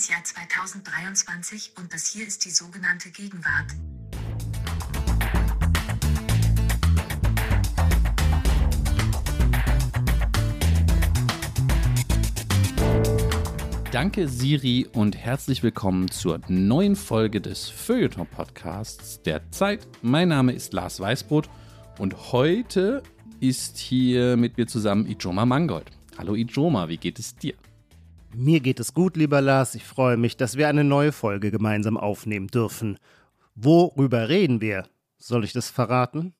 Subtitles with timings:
[0.00, 3.66] das Jahr 2023 und das hier ist die sogenannte Gegenwart.
[13.92, 19.86] Danke Siri und herzlich willkommen zur neuen Folge des Feuilleton Podcasts der Zeit.
[20.00, 21.50] Mein Name ist Lars Weißbrot
[21.98, 23.02] und heute
[23.40, 25.90] ist hier mit mir zusammen Ijoma Mangold.
[26.16, 27.54] Hallo Ijoma, wie geht es dir?
[28.34, 29.74] Mir geht es gut, lieber Lars.
[29.74, 32.98] Ich freue mich, dass wir eine neue Folge gemeinsam aufnehmen dürfen.
[33.54, 34.88] Worüber reden wir?
[35.18, 36.34] Soll ich das verraten?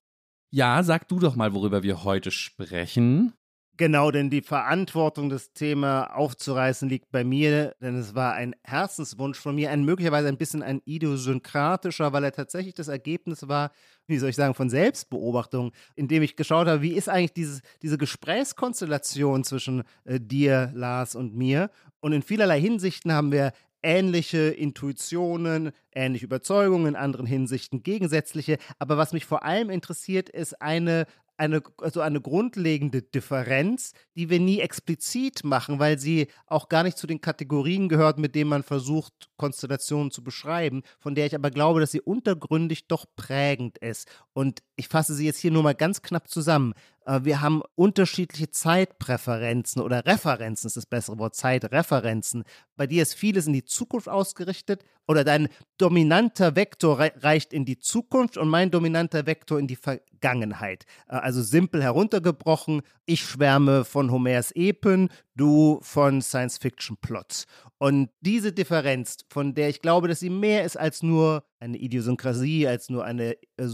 [0.51, 3.35] Ja, sag du doch mal, worüber wir heute sprechen.
[3.81, 9.39] Genau, denn die Verantwortung, das Thema aufzureißen, liegt bei mir, denn es war ein Herzenswunsch
[9.39, 13.71] von mir, ein möglicherweise ein bisschen ein idiosynkratischer, weil er tatsächlich das Ergebnis war,
[14.07, 17.97] wie soll ich sagen, von Selbstbeobachtung, indem ich geschaut habe, wie ist eigentlich dieses, diese
[17.97, 21.71] Gesprächskonstellation zwischen äh, dir, Lars und mir.
[22.01, 28.59] Und in vielerlei Hinsichten haben wir ähnliche Intuitionen, ähnliche Überzeugungen, in anderen Hinsichten gegensätzliche.
[28.79, 31.07] Aber was mich vor allem interessiert, ist eine
[31.41, 36.99] eine, also eine grundlegende Differenz, die wir nie explizit machen, weil sie auch gar nicht
[36.99, 41.51] zu den Kategorien gehört, mit denen man versucht, Konstellationen zu beschreiben, von der ich aber
[41.51, 44.07] glaube, dass sie untergründig doch prägend ist.
[44.35, 46.73] Und ich fasse sie jetzt hier nur mal ganz knapp zusammen.
[47.05, 52.45] Äh, wir haben unterschiedliche Zeitpräferenzen oder Referenzen ist das bessere Wort, Zeitreferenzen.
[52.77, 57.79] Bei dir ist vieles in die Zukunft ausgerichtet oder dein dominanter Vektor reicht in die
[57.79, 60.87] Zukunft und mein dominanter Vektor in die Vergangenheit.
[61.09, 67.47] Äh, also simpel heruntergebrochen, ich schwärme von Homers Epen, du von Science-Fiction-Plots.
[67.79, 72.67] Und diese Differenz, von der ich glaube, dass sie mehr ist als nur eine Idiosynkrasie,
[72.67, 73.67] als nur eine äh,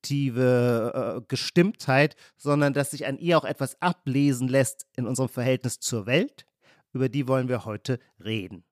[0.00, 5.78] subjektive äh, Gestimmtheit, sondern dass sich an ihr auch etwas ablesen lässt in unserem Verhältnis
[5.78, 6.44] zur Welt.
[6.92, 8.64] Über die wollen wir heute reden.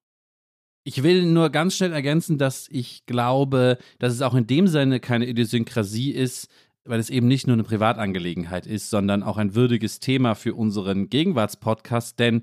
[0.85, 5.01] Ich will nur ganz schnell ergänzen, dass ich glaube, dass es auch in dem Sinne
[5.01, 6.49] keine Idiosynkrasie ist,
[6.85, 11.11] weil es eben nicht nur eine Privatangelegenheit ist, sondern auch ein würdiges Thema für unseren
[11.11, 12.43] Gegenwartspodcast, denn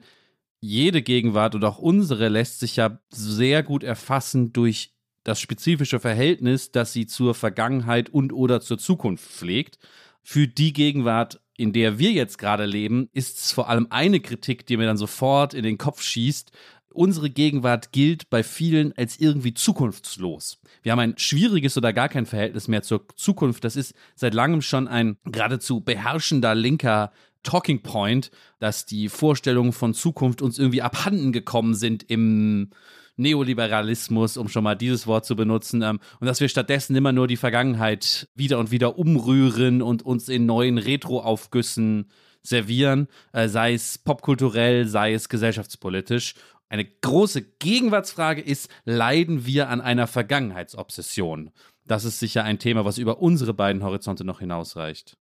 [0.59, 4.94] jede Gegenwart und auch unsere lässt sich ja sehr gut erfassen durch
[5.25, 9.79] das spezifische Verhältnis, das sie zur Vergangenheit und oder zur Zukunft pflegt.
[10.21, 14.65] Für die Gegenwart, in der wir jetzt gerade leben, ist es vor allem eine Kritik,
[14.67, 16.51] die mir dann sofort in den Kopf schießt.
[16.93, 20.61] Unsere Gegenwart gilt bei vielen als irgendwie zukunftslos.
[20.83, 23.63] Wir haben ein schwieriges oder gar kein Verhältnis mehr zur Zukunft.
[23.63, 27.11] Das ist seit langem schon ein geradezu beherrschender linker
[27.41, 32.69] Talking Point, dass die Vorstellungen von Zukunft uns irgendwie abhanden gekommen sind im
[33.17, 37.27] Neoliberalismus, um schon mal dieses Wort zu benutzen, ähm, und dass wir stattdessen immer nur
[37.27, 42.09] die Vergangenheit wieder und wieder umrühren und uns in neuen Retro-Aufgüssen
[42.41, 46.35] servieren, äh, sei es popkulturell, sei es gesellschaftspolitisch.
[46.69, 51.51] Eine große Gegenwartsfrage ist, leiden wir an einer Vergangenheitsobsession?
[51.85, 55.17] Das ist sicher ein Thema, was über unsere beiden Horizonte noch hinausreicht.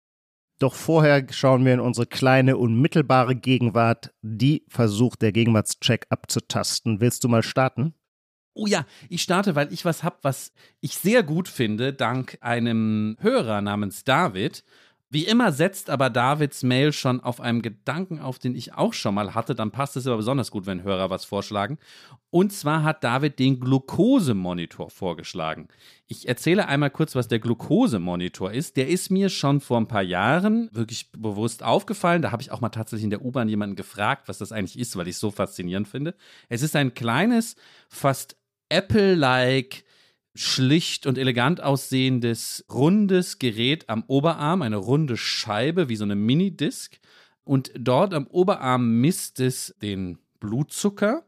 [0.60, 7.02] Doch vorher schauen wir in unsere kleine unmittelbare Gegenwart, die versucht der Gegenwartscheck abzutasten.
[7.02, 7.94] Willst du mal starten?
[8.56, 13.18] Oh ja, ich starte, weil ich was habe, was ich sehr gut finde, dank einem
[13.20, 14.64] Hörer namens David.
[15.14, 19.14] Wie immer setzt aber Davids Mail schon auf einem Gedanken auf, den ich auch schon
[19.14, 19.54] mal hatte.
[19.54, 21.78] Dann passt es aber besonders gut, wenn Hörer was vorschlagen.
[22.32, 25.68] Und zwar hat David den Glukosemonitor vorgeschlagen.
[26.08, 28.76] Ich erzähle einmal kurz, was der Glukosemonitor ist.
[28.76, 32.24] Der ist mir schon vor ein paar Jahren wirklich bewusst aufgefallen.
[32.24, 34.98] Da habe ich auch mal tatsächlich in der U-Bahn jemanden gefragt, was das eigentlich ist,
[34.98, 36.16] weil ich es so faszinierend finde.
[36.50, 37.56] Es ist ein kleines,
[37.88, 38.36] fast
[38.70, 39.84] Apple-like
[40.36, 47.00] schlicht und elegant aussehendes, rundes Gerät am Oberarm, eine runde Scheibe wie so eine Minidisc.
[47.44, 51.26] Und dort am Oberarm misst es den Blutzucker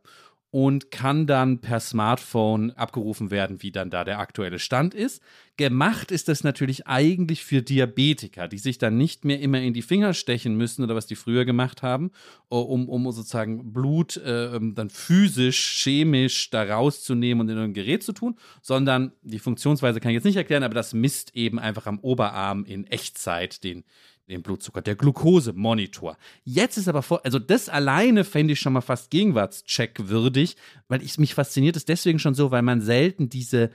[0.55, 5.21] und kann dann per Smartphone abgerufen werden, wie dann da der aktuelle Stand ist.
[5.57, 9.81] Gemacht ist das natürlich eigentlich für Diabetiker, die sich dann nicht mehr immer in die
[9.81, 12.09] Finger stechen müssen oder was die früher gemacht haben,
[12.47, 18.13] um, um sozusagen Blut äh, dann physisch, chemisch da rauszunehmen und in ein Gerät zu
[18.13, 21.99] tun, sondern die Funktionsweise kann ich jetzt nicht erklären, aber das misst eben einfach am
[21.99, 23.83] Oberarm in Echtzeit den,
[24.27, 26.17] den Blutzucker, der Glukosemonitor.
[26.43, 30.55] Jetzt ist aber vor, also das alleine fände ich schon mal fast Gegenwartscheck würdig,
[30.87, 33.69] weil ich mich fasziniert ist deswegen schon so, weil man selten diese,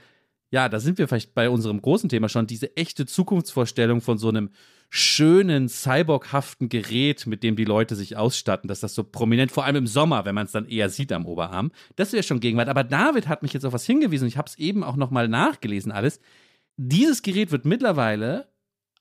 [0.49, 4.27] ja, da sind wir vielleicht bei unserem großen Thema schon, diese echte Zukunftsvorstellung von so
[4.27, 4.49] einem
[4.89, 9.77] schönen, cyborghaften Gerät, mit dem die Leute sich ausstatten, dass das so prominent, vor allem
[9.77, 12.67] im Sommer, wenn man es dann eher sieht am Oberarm, das wäre schon Gegenwart.
[12.67, 15.93] Aber David hat mich jetzt auf was hingewiesen, ich habe es eben auch nochmal nachgelesen
[15.93, 16.19] alles.
[16.75, 18.49] Dieses Gerät wird mittlerweile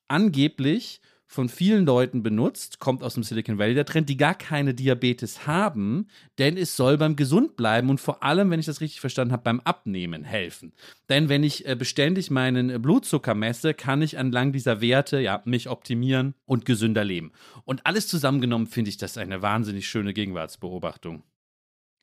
[0.07, 1.01] angeblich
[1.31, 5.47] von vielen Leuten benutzt, kommt aus dem Silicon Valley der Trend, die gar keine Diabetes
[5.47, 6.09] haben,
[6.41, 9.45] denn es soll beim gesund bleiben und vor allem, wenn ich das richtig verstanden habe,
[9.45, 10.73] beim Abnehmen helfen.
[11.09, 15.69] Denn wenn ich äh, beständig meinen Blutzucker messe, kann ich entlang dieser Werte ja mich
[15.69, 17.31] optimieren und gesünder leben.
[17.65, 21.23] Und alles zusammengenommen finde ich das eine wahnsinnig schöne Gegenwartsbeobachtung.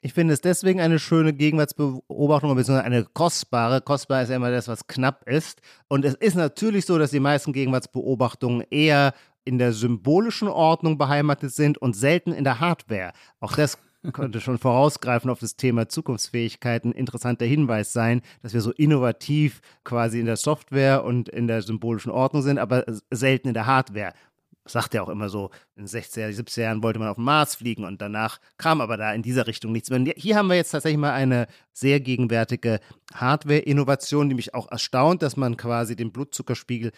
[0.01, 3.81] Ich finde es deswegen eine schöne Gegenwartsbeobachtung, beziehungsweise eine kostbare.
[3.81, 5.61] Kostbar ist ja immer das, was knapp ist.
[5.87, 9.13] Und es ist natürlich so, dass die meisten Gegenwartsbeobachtungen eher
[9.43, 13.11] in der symbolischen Ordnung beheimatet sind und selten in der Hardware.
[13.39, 13.79] Auch das
[14.13, 19.61] könnte schon vorausgreifen auf das Thema Zukunftsfähigkeit ein interessanter Hinweis sein, dass wir so innovativ
[19.83, 24.13] quasi in der Software und in der symbolischen Ordnung sind, aber selten in der Hardware
[24.67, 27.55] sagt er auch immer so, in den 60er, 70er Jahren wollte man auf den Mars
[27.55, 30.13] fliegen und danach kam aber da in dieser Richtung nichts mehr.
[30.15, 32.79] Hier haben wir jetzt tatsächlich mal eine sehr gegenwärtige
[33.13, 36.91] Hardware-Innovation, die mich auch erstaunt, dass man quasi den Blutzuckerspiegel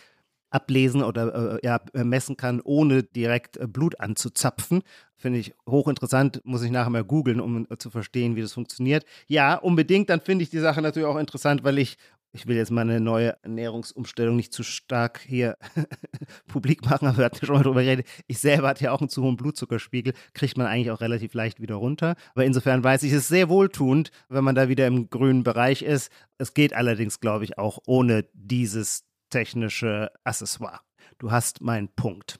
[0.52, 4.82] ablesen oder äh, ja, messen kann, ohne direkt äh, Blut anzuzapfen.
[5.16, 9.06] Finde ich hochinteressant, muss ich nachher mal googeln, um äh, zu verstehen, wie das funktioniert.
[9.28, 11.98] Ja, unbedingt, dann finde ich die Sache natürlich auch interessant, weil ich
[12.32, 15.58] ich will jetzt mal eine neue Ernährungsumstellung nicht zu stark hier
[16.48, 18.08] publik machen, aber wir hatten schon mal drüber geredet.
[18.28, 21.60] Ich selber hatte ja auch einen zu hohen Blutzuckerspiegel, kriegt man eigentlich auch relativ leicht
[21.60, 22.16] wieder runter.
[22.34, 25.82] Aber insofern weiß ich, es ist sehr wohltuend, wenn man da wieder im grünen Bereich
[25.82, 26.12] ist.
[26.38, 30.82] Es geht allerdings, glaube ich, auch ohne dieses technische Accessoire.
[31.18, 32.40] Du hast meinen Punkt.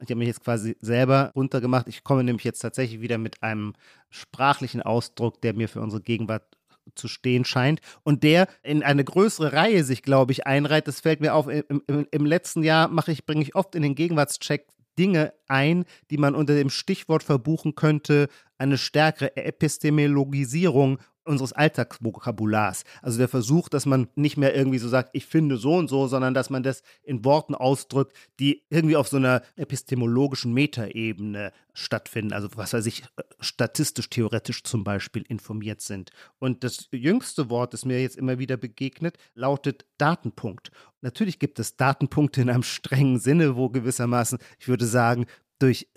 [0.00, 1.88] Ich habe mich jetzt quasi selber runtergemacht.
[1.88, 3.74] Ich komme nämlich jetzt tatsächlich wieder mit einem
[4.08, 6.56] sprachlichen Ausdruck, der mir für unsere Gegenwart
[6.94, 10.88] zu stehen scheint und der in eine größere Reihe sich, glaube ich, einreiht.
[10.88, 11.48] Das fällt mir auf.
[11.48, 14.66] Im, im, im letzten Jahr mache ich, bringe ich oft in den Gegenwartscheck
[14.98, 18.28] Dinge ein, die man unter dem Stichwort verbuchen könnte,
[18.58, 22.84] eine stärkere Epistemologisierung unseres Alltagsvokabulars.
[23.02, 26.06] Also der Versuch, dass man nicht mehr irgendwie so sagt, ich finde so und so,
[26.06, 32.32] sondern dass man das in Worten ausdrückt, die irgendwie auf so einer epistemologischen Metaebene stattfinden.
[32.32, 33.04] Also was weiß ich,
[33.38, 36.10] statistisch, theoretisch zum Beispiel informiert sind.
[36.38, 40.70] Und das jüngste Wort, das mir jetzt immer wieder begegnet, lautet Datenpunkt.
[41.00, 45.26] Natürlich gibt es Datenpunkte in einem strengen Sinne, wo gewissermaßen, ich würde sagen,
[45.58, 45.88] durch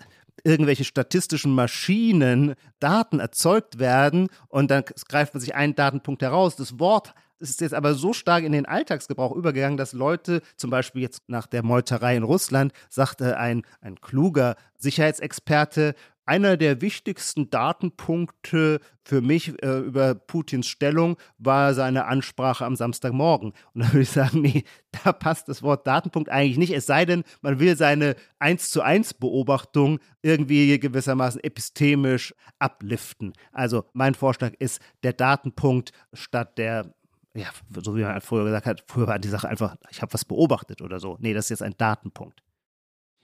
[0.43, 6.55] irgendwelche statistischen Maschinen Daten erzeugt werden und dann greift man sich einen Datenpunkt heraus.
[6.55, 11.01] Das Wort ist jetzt aber so stark in den Alltagsgebrauch übergegangen, dass Leute, zum Beispiel
[11.01, 15.93] jetzt nach der Meuterei in Russland, sagte ein, ein kluger Sicherheitsexperte,
[16.25, 23.53] einer der wichtigsten Datenpunkte für mich äh, über Putins Stellung war seine Ansprache am Samstagmorgen.
[23.73, 24.63] Und da würde ich sagen, nee,
[25.03, 28.81] da passt das Wort Datenpunkt eigentlich nicht, es sei denn, man will seine 1 zu
[28.81, 33.33] 1 Beobachtung irgendwie gewissermaßen epistemisch abliften.
[33.51, 36.93] Also mein Vorschlag ist der Datenpunkt statt der
[37.35, 37.47] ja,
[37.83, 40.83] so wie man früher gesagt hat, früher war die Sache einfach, ich habe was beobachtet
[40.83, 41.17] oder so.
[41.19, 42.43] Nee, das ist jetzt ein Datenpunkt.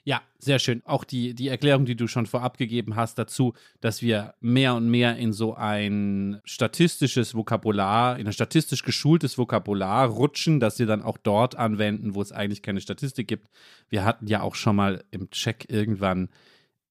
[0.03, 0.81] Ja, sehr schön.
[0.85, 4.89] Auch die, die Erklärung, die du schon vorab gegeben hast dazu, dass wir mehr und
[4.89, 11.01] mehr in so ein statistisches Vokabular, in ein statistisch geschultes Vokabular rutschen, dass wir dann
[11.01, 13.49] auch dort anwenden, wo es eigentlich keine Statistik gibt.
[13.89, 16.29] Wir hatten ja auch schon mal im Check irgendwann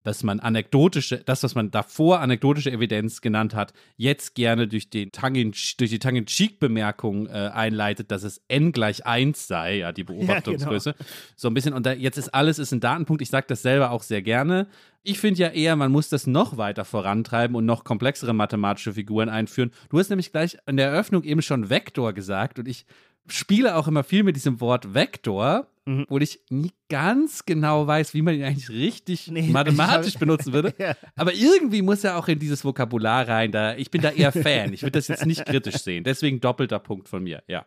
[0.02, 5.12] dass man anekdotische, das, was man davor anekdotische Evidenz genannt hat, jetzt gerne durch, den
[5.12, 10.90] Tangin, durch die Tongue-in-Cheek-Bemerkung äh, einleitet, dass es n gleich 1 sei, ja, die Beobachtungsgröße.
[10.90, 11.10] Ja, genau.
[11.36, 13.22] So ein bisschen, und da, jetzt ist alles ist ein Datenpunkt.
[13.22, 14.68] Ich sage das selber auch sehr gerne.
[15.02, 19.28] Ich finde ja eher, man muss das noch weiter vorantreiben und noch komplexere mathematische Figuren
[19.28, 19.70] einführen.
[19.90, 22.84] Du hast nämlich gleich in der Eröffnung eben schon Vektor gesagt und ich
[23.28, 26.06] spiele auch immer viel mit diesem Wort Vektor, mhm.
[26.08, 30.52] wo ich nie ganz genau weiß, wie man ihn eigentlich richtig nee, mathematisch hab, benutzen
[30.52, 30.74] würde.
[30.78, 30.94] ja.
[31.16, 33.52] Aber irgendwie muss er auch in dieses Vokabular rein.
[33.52, 34.72] Da, ich bin da eher Fan.
[34.72, 36.04] Ich würde das jetzt nicht kritisch sehen.
[36.04, 37.66] Deswegen doppelter Punkt von mir, ja.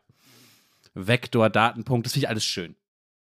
[0.94, 2.75] Vektor, Datenpunkt, das finde ich alles schön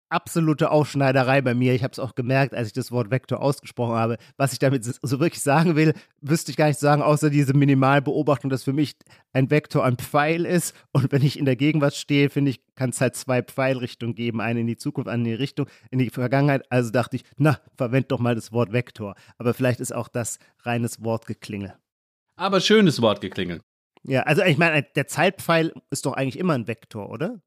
[0.10, 1.74] absolute Aufschneiderei bei mir.
[1.74, 4.18] Ich habe es auch gemerkt, als ich das Wort Vektor ausgesprochen habe.
[4.38, 8.50] Was ich damit so wirklich sagen will, wüsste ich gar nicht sagen, außer diese Minimalbeobachtung,
[8.50, 8.96] dass für mich
[9.34, 10.76] ein Vektor ein Pfeil ist.
[10.92, 14.42] Und wenn ich in der Gegenwart stehe, finde ich, kann es halt zwei Pfeilrichtungen geben.
[14.42, 16.66] Eine in die Zukunft, eine in die Richtung, in die Vergangenheit.
[16.72, 19.16] Also dachte ich, na, verwend doch mal das Wort Vektor.
[19.38, 21.76] Aber vielleicht ist auch das reines Wortgeklingel.
[22.36, 23.62] Aber schönes Wortgeklingel.
[24.04, 27.42] Ja, also ich meine, der Zeitpfeil ist doch eigentlich immer ein Vektor, oder?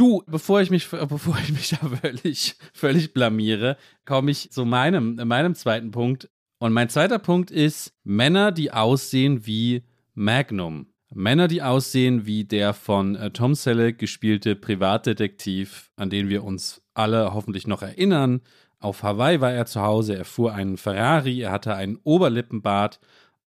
[0.00, 3.76] Du, bevor ich mich, bevor ich mich da völlig, völlig blamiere,
[4.06, 6.30] komme ich zu meinem, meinem zweiten Punkt.
[6.58, 9.82] Und mein zweiter Punkt ist Männer, die aussehen wie
[10.14, 10.86] Magnum.
[11.12, 16.80] Männer, die aussehen wie der von äh, Tom Selleck gespielte Privatdetektiv, an den wir uns
[16.94, 18.40] alle hoffentlich noch erinnern.
[18.78, 23.00] Auf Hawaii war er zu Hause, er fuhr einen Ferrari, er hatte einen Oberlippenbart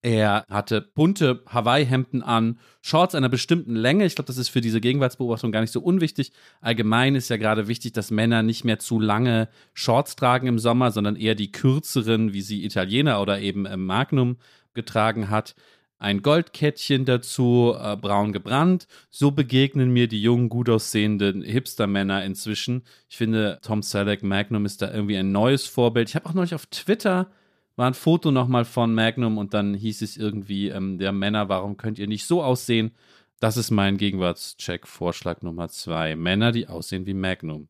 [0.06, 4.06] Er hatte bunte Hawaii-Hemden an, Shorts einer bestimmten Länge.
[4.06, 6.34] Ich glaube, das ist für diese Gegenwartsbeobachtung gar nicht so unwichtig.
[6.60, 10.92] Allgemein ist ja gerade wichtig, dass Männer nicht mehr zu lange Shorts tragen im Sommer,
[10.92, 14.36] sondern eher die kürzeren, wie sie Italiener oder eben Magnum
[14.74, 15.56] getragen hat.
[16.00, 18.88] Ein Goldkettchen dazu, äh, braun gebrannt.
[19.10, 22.84] So begegnen mir die jungen, gut aussehenden Hipster-Männer inzwischen.
[23.08, 26.10] Ich finde, Tom Selleck Magnum ist da irgendwie ein neues Vorbild.
[26.10, 27.32] Ich habe auch neulich auf Twitter
[27.76, 31.78] war ein Foto nochmal von Magnum und dann hieß es irgendwie, ähm, der Männer, warum
[31.78, 32.92] könnt ihr nicht so aussehen?
[33.40, 36.16] Das ist mein Gegenwartscheck-Vorschlag Nummer zwei.
[36.16, 37.68] Männer, die aussehen wie Magnum.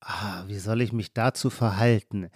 [0.00, 2.28] Ah, wie soll ich mich dazu verhalten?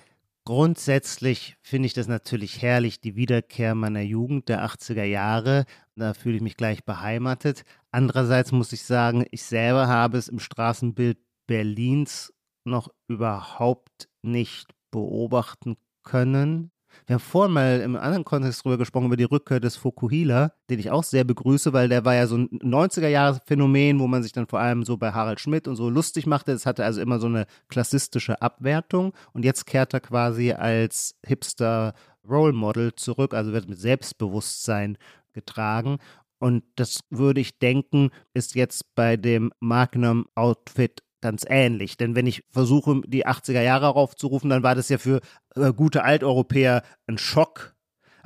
[0.45, 5.65] Grundsätzlich finde ich das natürlich herrlich, die Wiederkehr meiner Jugend der 80er Jahre.
[5.97, 7.65] Da fühle ich mich gleich beheimatet.
[7.91, 12.33] Andererseits muss ich sagen, ich selber habe es im Straßenbild Berlins
[12.65, 16.71] noch überhaupt nicht beobachten können.
[17.07, 20.79] Wir haben vorhin mal im anderen Kontext drüber gesprochen, über die Rückkehr des Fukuhila, den
[20.79, 24.47] ich auch sehr begrüße, weil der war ja so ein 90er-Jahres-Phänomen, wo man sich dann
[24.47, 26.53] vor allem so bei Harald Schmidt und so lustig machte.
[26.53, 29.13] Das hatte also immer so eine klassistische Abwertung.
[29.33, 31.95] Und jetzt kehrt er quasi als Hipster
[32.29, 34.99] Role Model zurück, also wird mit Selbstbewusstsein
[35.33, 35.99] getragen.
[36.39, 41.97] Und das würde ich denken, ist jetzt bei dem Magnum Outfit ganz ähnlich.
[41.97, 45.21] Denn wenn ich versuche, die 80er Jahre aufzurufen, dann war das ja für
[45.57, 47.77] äh, gute Alteuropäer ein Schock,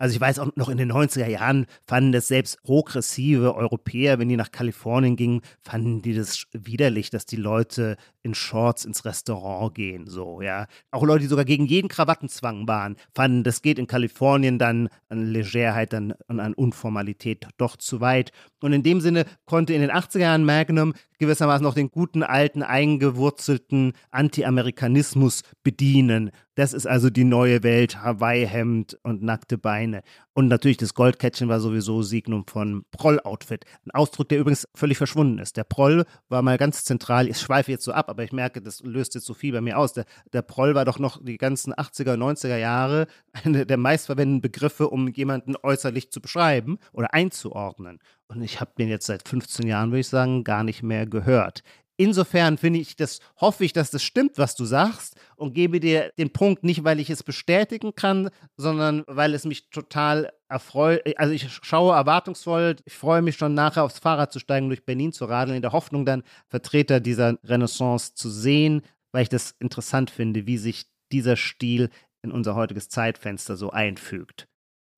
[0.00, 4.30] also ich weiß auch noch in den 90er Jahren fanden das selbst progressive Europäer, wenn
[4.30, 9.74] die nach Kalifornien gingen, fanden die das widerlich, dass die Leute in Shorts ins Restaurant
[9.74, 10.68] gehen, so, ja.
[10.90, 15.26] Auch Leute, die sogar gegen jeden Krawattenzwang waren, fanden, das geht in Kalifornien dann an
[15.26, 18.32] Legerheit dann und an Unformalität doch zu weit.
[18.62, 22.62] Und in dem Sinne konnte in den 80er Jahren Magnum gewissermaßen noch den guten alten
[22.62, 26.30] eingewurzelten Anti-Amerikanismus bedienen.
[26.56, 30.02] Das ist also die neue Welt, Hawaii-Hemd und nackte Beine.
[30.34, 33.64] Und natürlich das Goldkettchen war sowieso Signum von Proll-Outfit.
[33.86, 35.56] Ein Ausdruck, der übrigens völlig verschwunden ist.
[35.56, 37.28] Der Proll war mal ganz zentral.
[37.28, 39.78] Ich schweife jetzt so ab, aber ich merke, das löst jetzt so viel bei mir
[39.78, 39.92] aus.
[39.92, 43.06] Der, der Proll war doch noch die ganzen 80er, 90er Jahre
[43.44, 48.00] eine der meistverwendeten Begriffe, um jemanden äußerlich zu beschreiben oder einzuordnen.
[48.30, 51.62] Und ich habe den jetzt seit 15 Jahren, würde ich sagen, gar nicht mehr gehört.
[51.96, 56.12] Insofern finde ich das, hoffe ich, dass das stimmt, was du sagst und gebe dir
[56.16, 61.02] den Punkt nicht, weil ich es bestätigen kann, sondern weil es mich total erfreut.
[61.16, 65.12] Also ich schaue erwartungsvoll, ich freue mich schon nachher aufs Fahrrad zu steigen, durch Berlin
[65.12, 68.82] zu radeln, in der Hoffnung dann Vertreter dieser Renaissance zu sehen,
[69.12, 71.90] weil ich das interessant finde, wie sich dieser Stil
[72.22, 74.46] in unser heutiges Zeitfenster so einfügt.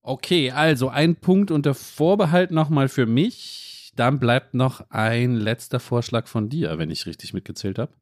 [0.02, 6.26] Okay, also ein Punkt unter Vorbehalt nochmal für mich dann bleibt noch ein letzter Vorschlag
[6.26, 7.92] von dir, wenn ich richtig mitgezählt habe.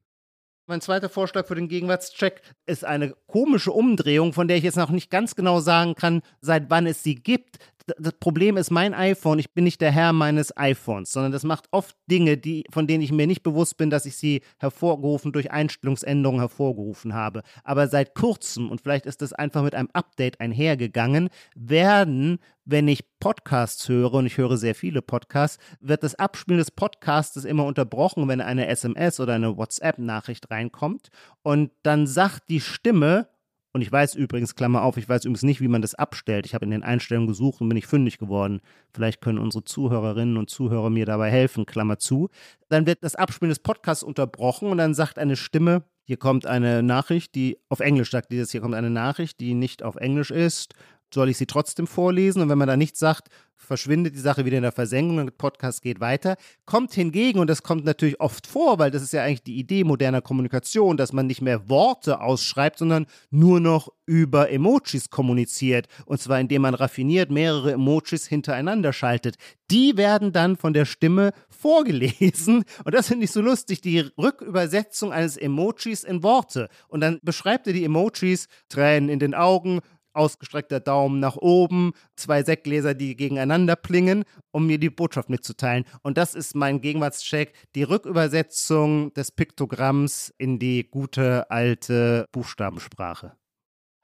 [0.66, 4.90] Mein zweiter Vorschlag für den Gegenwartscheck ist eine komische Umdrehung, von der ich jetzt noch
[4.90, 7.58] nicht ganz genau sagen kann, seit wann es sie gibt
[7.98, 11.66] das Problem ist mein iPhone, ich bin nicht der Herr meines iPhones, sondern das macht
[11.70, 15.50] oft Dinge, die, von denen ich mir nicht bewusst bin, dass ich sie hervorgerufen durch
[15.50, 17.42] Einstellungsänderungen hervorgerufen habe.
[17.64, 23.04] Aber seit kurzem, und vielleicht ist das einfach mit einem Update einhergegangen, werden wenn ich
[23.18, 28.28] Podcasts höre, und ich höre sehr viele Podcasts, wird das Abspielen des Podcasts immer unterbrochen,
[28.28, 31.08] wenn eine SMS oder eine WhatsApp-Nachricht reinkommt.
[31.42, 33.28] Und dann sagt die Stimme,
[33.72, 36.44] und ich weiß übrigens, Klammer auf, ich weiß übrigens nicht, wie man das abstellt.
[36.46, 38.60] Ich habe in den Einstellungen gesucht und bin nicht fündig geworden.
[38.92, 42.30] Vielleicht können unsere Zuhörerinnen und Zuhörer mir dabei helfen, Klammer zu.
[42.68, 46.82] Dann wird das Abspielen des Podcasts unterbrochen und dann sagt eine Stimme, hier kommt eine
[46.82, 50.74] Nachricht, die auf Englisch sagt, dieses hier kommt eine Nachricht, die nicht auf Englisch ist.
[51.12, 52.42] Soll ich sie trotzdem vorlesen?
[52.42, 53.28] Und wenn man da nichts sagt,
[53.60, 56.36] verschwindet die Sache wieder in der Versenkung und der Podcast geht weiter.
[56.64, 59.84] Kommt hingegen, und das kommt natürlich oft vor, weil das ist ja eigentlich die Idee
[59.84, 65.86] moderner Kommunikation, dass man nicht mehr Worte ausschreibt, sondern nur noch über Emojis kommuniziert.
[66.06, 69.36] Und zwar indem man raffiniert mehrere Emojis hintereinander schaltet.
[69.70, 72.64] Die werden dann von der Stimme vorgelesen.
[72.84, 76.68] Und das finde ich so lustig, die Rückübersetzung eines Emojis in Worte.
[76.88, 79.80] Und dann beschreibt er die Emojis, Tränen in den Augen,
[80.12, 85.84] ausgestreckter Daumen nach oben, zwei Sektgläser, die gegeneinander plingen, um mir die Botschaft mitzuteilen.
[86.02, 93.32] Und das ist mein Gegenwartscheck, die Rückübersetzung des Piktogramms in die gute alte Buchstabensprache.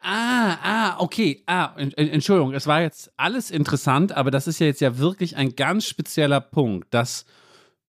[0.00, 1.42] Ah, ah, okay.
[1.46, 5.56] Ah, Entschuldigung, es war jetzt alles interessant, aber das ist ja jetzt ja wirklich ein
[5.56, 7.24] ganz spezieller Punkt, dass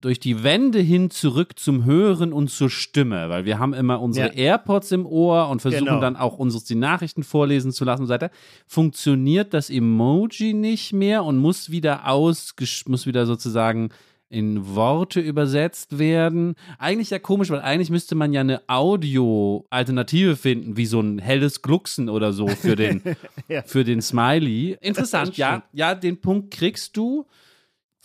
[0.01, 4.27] durch die Wände hin zurück zum Hören und zur Stimme, weil wir haben immer unsere
[4.27, 4.33] ja.
[4.33, 5.99] AirPods im Ohr und versuchen genau.
[5.99, 8.29] dann auch uns die Nachrichten vorlesen zu lassen und so weiter.
[8.67, 12.53] Funktioniert das Emoji nicht mehr und muss wieder aus,
[12.85, 13.89] muss wieder sozusagen
[14.29, 16.55] in Worte übersetzt werden.
[16.77, 21.61] Eigentlich ja komisch, weil eigentlich müsste man ja eine Audio-Alternative finden, wie so ein helles
[21.61, 23.01] Glucksen oder so für den,
[23.47, 23.61] ja.
[23.63, 24.77] für den Smiley.
[24.81, 25.63] Interessant, ja.
[25.71, 27.25] Ja, den Punkt kriegst du.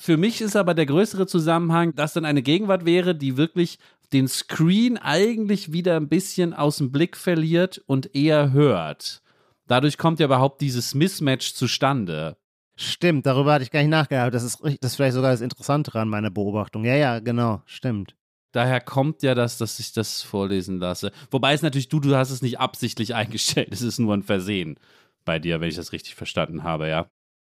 [0.05, 3.79] Für mich ist aber der größere Zusammenhang, dass dann eine Gegenwart wäre, die wirklich
[4.13, 9.23] den Screen eigentlich wieder ein bisschen aus dem Blick verliert und eher hört.
[9.69, 12.37] Dadurch kommt ja überhaupt dieses Mismatch zustande.
[12.75, 14.35] Stimmt, darüber hatte ich gar nicht nachgedacht.
[14.35, 16.85] Das ist, das ist vielleicht sogar das Interessantere an meiner Beobachtung.
[16.85, 18.17] Ja, ja, genau, stimmt.
[18.51, 21.13] Daher kommt ja das, dass ich das vorlesen lasse.
[21.31, 23.69] Wobei es natürlich, du, du hast es nicht absichtlich eingestellt.
[23.71, 24.81] Es ist nur ein Versehen
[25.25, 27.07] bei dir, wenn ich das richtig verstanden habe, ja.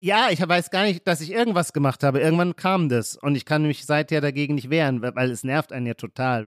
[0.07, 2.21] Ja, ich weiß gar nicht, dass ich irgendwas gemacht habe.
[2.21, 5.87] Irgendwann kam das und ich kann mich seither dagegen nicht wehren, weil es nervt einen
[5.87, 6.47] ja total.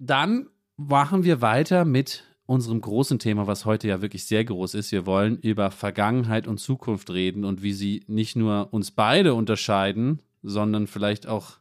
[0.00, 4.90] Dann machen wir weiter mit unserem großen Thema, was heute ja wirklich sehr groß ist.
[4.90, 10.20] Wir wollen über Vergangenheit und Zukunft reden und wie sie nicht nur uns beide unterscheiden,
[10.42, 11.58] sondern vielleicht auch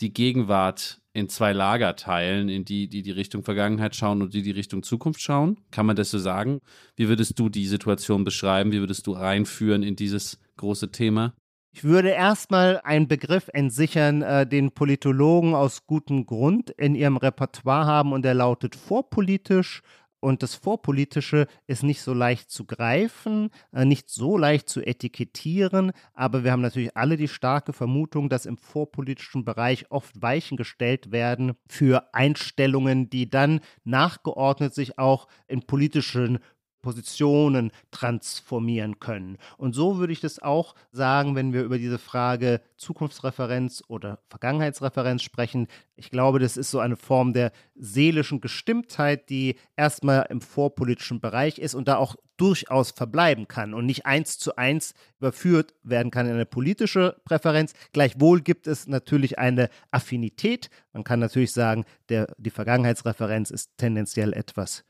[0.00, 4.42] die Gegenwart in zwei Lager teilen, in die, die die Richtung Vergangenheit schauen und die
[4.42, 5.58] die Richtung Zukunft schauen.
[5.72, 6.60] Kann man das so sagen?
[6.94, 8.70] Wie würdest du die Situation beschreiben?
[8.70, 11.34] Wie würdest du reinführen in dieses große Thema?
[11.72, 17.86] Ich würde erstmal einen Begriff entsichern, äh, den Politologen aus gutem Grund in ihrem Repertoire
[17.86, 19.82] haben und der lautet vorpolitisch
[20.20, 25.92] und das Vorpolitische ist nicht so leicht zu greifen, äh, nicht so leicht zu etikettieren,
[26.12, 31.10] aber wir haben natürlich alle die starke Vermutung, dass im vorpolitischen Bereich oft Weichen gestellt
[31.10, 36.38] werden für Einstellungen, die dann nachgeordnet sich auch in politischen
[36.82, 39.38] Positionen transformieren können.
[39.56, 45.22] Und so würde ich das auch sagen, wenn wir über diese Frage Zukunftsreferenz oder Vergangenheitsreferenz
[45.22, 45.68] sprechen.
[45.96, 51.58] Ich glaube, das ist so eine Form der seelischen Gestimmtheit, die erstmal im vorpolitischen Bereich
[51.58, 56.26] ist und da auch durchaus verbleiben kann und nicht eins zu eins überführt werden kann
[56.26, 57.74] in eine politische Präferenz.
[57.92, 60.70] Gleichwohl gibt es natürlich eine Affinität.
[60.94, 64.84] Man kann natürlich sagen, der, die Vergangenheitsreferenz ist tendenziell etwas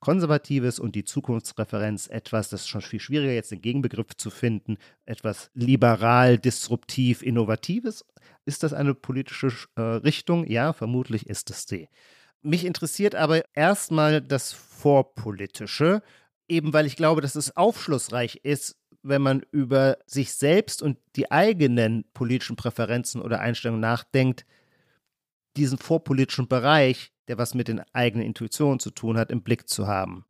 [0.00, 4.78] Konservatives und die Zukunftsreferenz etwas, das ist schon viel schwieriger, jetzt den Gegenbegriff zu finden,
[5.04, 8.04] etwas liberal, disruptiv, innovatives.
[8.46, 10.46] Ist das eine politische äh, Richtung?
[10.46, 11.88] Ja, vermutlich ist es sie.
[12.42, 16.02] Mich interessiert aber erstmal das Vorpolitische,
[16.48, 21.30] eben weil ich glaube, dass es aufschlussreich ist, wenn man über sich selbst und die
[21.30, 24.46] eigenen politischen Präferenzen oder Einstellungen nachdenkt,
[25.56, 29.86] diesen vorpolitischen Bereich der was mit den eigenen Intuitionen zu tun hat, im Blick zu
[29.86, 30.24] haben.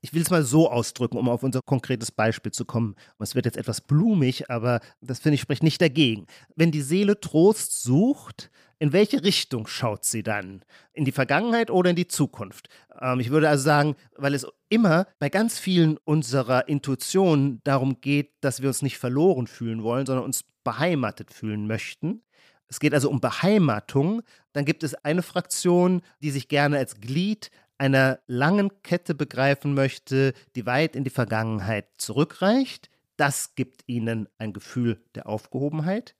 [0.00, 2.94] Ich will es mal so ausdrücken, um auf unser konkretes Beispiel zu kommen.
[3.18, 6.26] Es wird jetzt etwas blumig, aber das finde ich spricht nicht dagegen.
[6.54, 10.62] Wenn die Seele Trost sucht, in welche Richtung schaut sie dann?
[10.92, 12.68] In die Vergangenheit oder in die Zukunft?
[13.00, 18.34] Ähm, ich würde also sagen, weil es immer bei ganz vielen unserer Intuitionen darum geht,
[18.40, 22.22] dass wir uns nicht verloren fühlen wollen, sondern uns beheimatet fühlen möchten,
[22.68, 24.22] es geht also um Beheimatung.
[24.52, 30.32] Dann gibt es eine Fraktion, die sich gerne als Glied einer langen Kette begreifen möchte,
[30.54, 32.90] die weit in die Vergangenheit zurückreicht.
[33.16, 36.16] Das gibt ihnen ein Gefühl der Aufgehobenheit.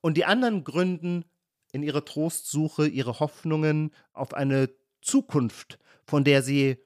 [0.00, 1.24] Und die anderen gründen
[1.72, 4.70] in ihrer Trostsuche ihre Hoffnungen auf eine
[5.02, 6.78] Zukunft, von der sie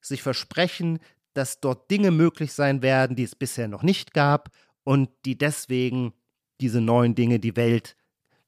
[0.00, 1.00] sich versprechen,
[1.34, 4.50] dass dort Dinge möglich sein werden, die es bisher noch nicht gab
[4.84, 6.14] und die deswegen
[6.60, 7.96] diese neuen Dinge die Welt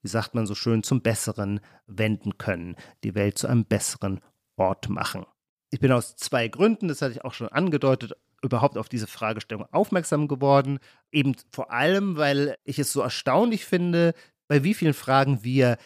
[0.01, 4.19] wie sagt man so schön, zum Besseren wenden können, die Welt zu einem besseren
[4.57, 5.25] Ort machen.
[5.69, 9.65] Ich bin aus zwei Gründen, das hatte ich auch schon angedeutet, überhaupt auf diese Fragestellung
[9.71, 10.79] aufmerksam geworden.
[11.11, 14.13] Eben vor allem, weil ich es so erstaunlich finde,
[14.47, 15.77] bei wie vielen Fragen wir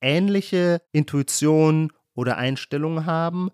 [0.00, 3.50] ähnliche Intuitionen oder Einstellungen haben.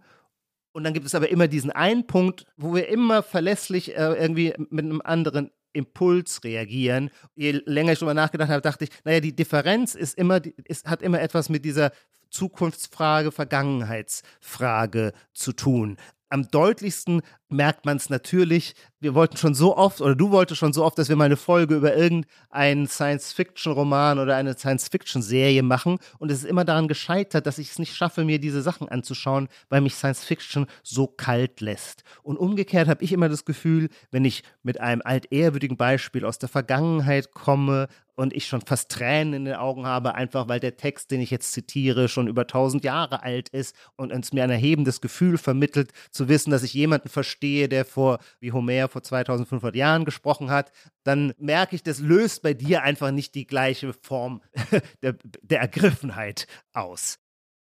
[0.73, 4.53] Und dann gibt es aber immer diesen einen Punkt, wo wir immer verlässlich äh, irgendwie
[4.71, 7.11] mit einem anderen Impuls reagieren.
[7.35, 11.03] Je länger ich darüber nachgedacht habe, dachte ich, naja, die Differenz ist immer, ist, hat
[11.03, 11.93] immer etwas mit dieser
[12.31, 15.97] Zukunftsfrage, Vergangenheitsfrage zu tun.
[16.29, 18.75] Am deutlichsten merkt man es natürlich,
[19.07, 21.37] wir wollten schon so oft, oder du wolltest schon so oft, dass wir mal eine
[21.37, 25.99] Folge über irgendeinen Science-Fiction-Roman oder eine Science-Fiction-Serie machen.
[26.19, 29.47] Und es ist immer daran gescheitert, dass ich es nicht schaffe, mir diese Sachen anzuschauen,
[29.69, 32.03] weil mich Science-Fiction so kalt lässt.
[32.25, 36.49] Und umgekehrt habe ich immer das Gefühl, wenn ich mit einem altehrwürdigen Beispiel aus der
[36.49, 41.11] Vergangenheit komme und ich schon fast Tränen in den Augen habe, einfach weil der Text,
[41.11, 45.01] den ich jetzt zitiere, schon über tausend Jahre alt ist und uns mir ein erhebendes
[45.01, 50.07] Gefühl vermittelt, zu wissen, dass ich jemanden verstehe, der vor, wie Homer vor 2500 Jahren
[50.07, 50.73] gesprochen hat,
[51.05, 54.41] dann merke ich, das löst bei dir einfach nicht die gleiche Form
[55.03, 57.19] der, der Ergriffenheit aus.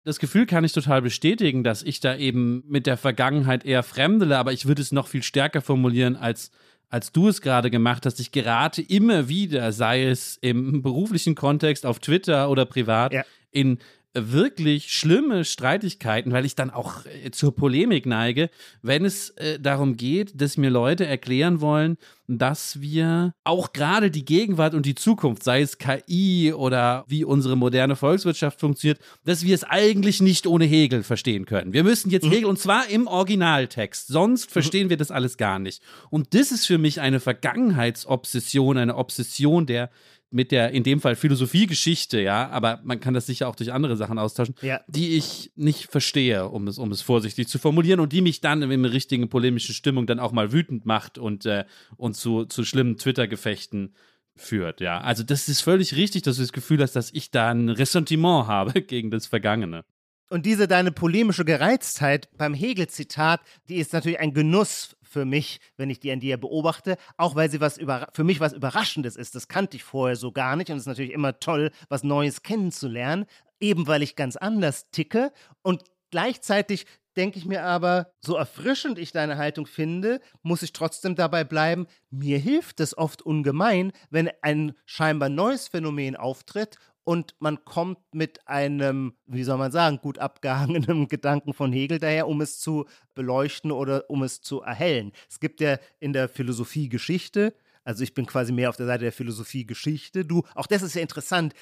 [0.02, 4.38] Das Gefühl kann ich total bestätigen, dass ich da eben mit der Vergangenheit eher fremdele,
[4.38, 6.50] aber ich würde es noch viel stärker formulieren als
[6.92, 8.18] als du es gerade gemacht hast.
[8.18, 13.22] Ich gerate immer wieder, sei es im beruflichen Kontext, auf Twitter oder privat, Ja.
[13.52, 13.78] in
[14.14, 18.50] wirklich schlimme Streitigkeiten, weil ich dann auch äh, zur Polemik neige,
[18.82, 21.96] wenn es äh, darum geht, dass mir Leute erklären wollen,
[22.26, 27.56] dass wir auch gerade die Gegenwart und die Zukunft, sei es KI oder wie unsere
[27.56, 31.72] moderne Volkswirtschaft funktioniert, dass wir es eigentlich nicht ohne Hegel verstehen können.
[31.72, 35.82] Wir müssen jetzt Hegel und zwar im Originaltext, sonst verstehen wir das alles gar nicht.
[36.10, 39.90] Und das ist für mich eine Vergangenheitsobsession, eine Obsession der
[40.32, 43.96] mit der, in dem Fall Philosophiegeschichte, ja, aber man kann das sicher auch durch andere
[43.96, 44.80] Sachen austauschen, Ja.
[44.86, 48.62] die ich nicht verstehe, um es, um es vorsichtig zu formulieren und die mich dann
[48.62, 51.64] in der richtigen polemischen Stimmung dann auch mal wütend macht und, äh,
[51.96, 53.94] und zu, zu schlimmen Twitter-Gefechten
[54.36, 55.00] führt, ja.
[55.00, 58.46] Also das ist völlig richtig, dass du das Gefühl hast, dass ich da ein Ressentiment
[58.46, 59.84] habe gegen das Vergangene.
[60.30, 65.90] Und diese deine polemische Gereiztheit beim Hegel-Zitat, die ist natürlich ein Genuss für mich, wenn
[65.90, 69.34] ich die an dir beobachte, auch weil sie was über, für mich was Überraschendes ist.
[69.34, 72.42] Das kannte ich vorher so gar nicht und es ist natürlich immer toll, was Neues
[72.42, 73.26] kennenzulernen,
[73.58, 79.10] eben weil ich ganz anders ticke und gleichzeitig denke ich mir aber, so erfrischend ich
[79.10, 84.74] deine Haltung finde, muss ich trotzdem dabei bleiben, mir hilft es oft ungemein, wenn ein
[84.86, 86.78] scheinbar neues Phänomen auftritt
[87.10, 92.28] und man kommt mit einem, wie soll man sagen, gut abgehangenen Gedanken von Hegel daher,
[92.28, 92.84] um es zu
[93.16, 95.10] beleuchten oder um es zu erhellen.
[95.28, 99.02] Es gibt ja in der Philosophie Geschichte, also ich bin quasi mehr auf der Seite
[99.02, 100.24] der Philosophie Geschichte.
[100.24, 101.52] Du, auch das ist ja interessant.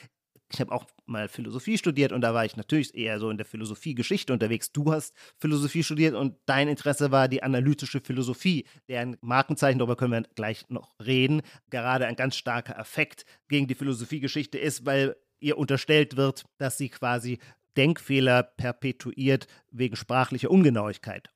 [0.53, 3.47] Ich habe auch mal Philosophie studiert und da war ich natürlich eher so in der
[3.47, 4.71] Philosophie-Geschichte unterwegs.
[4.71, 10.13] Du hast Philosophie studiert und dein Interesse war die analytische Philosophie, deren Markenzeichen, darüber können
[10.13, 15.59] wir gleich noch reden, gerade ein ganz starker Affekt gegen die Philosophie-Geschichte ist, weil ihr
[15.59, 17.38] unterstellt wird, dass sie quasi
[17.77, 21.31] Denkfehler perpetuiert wegen sprachlicher Ungenauigkeit.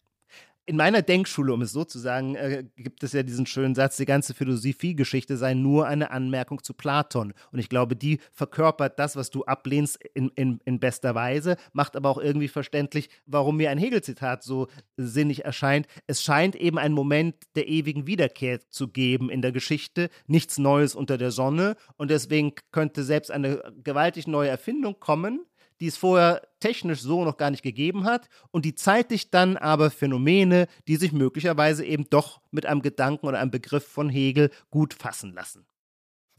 [0.65, 3.97] In meiner Denkschule, um es so zu sagen, äh, gibt es ja diesen schönen Satz,
[3.97, 7.35] die ganze Philosophiegeschichte sei nur eine Anmerkung zu Platon.
[7.51, 11.97] Und ich glaube, die verkörpert das, was du ablehnst, in, in, in bester Weise, macht
[11.97, 15.89] aber auch irgendwie verständlich, warum mir ein Hegel-Zitat so sinnig erscheint.
[16.07, 20.95] Es scheint eben einen Moment der ewigen Wiederkehr zu geben in der Geschichte, nichts Neues
[20.95, 21.75] unter der Sonne.
[21.97, 25.45] Und deswegen könnte selbst eine gewaltig neue Erfindung kommen,
[25.83, 29.91] die es vorher technisch so noch gar nicht gegeben hat und die zeitlich dann aber
[29.91, 34.95] Phänomene, die sich möglicherweise eben doch mit einem Gedanken oder einem Begriff von Hegel gut
[34.95, 35.67] fassen lassen.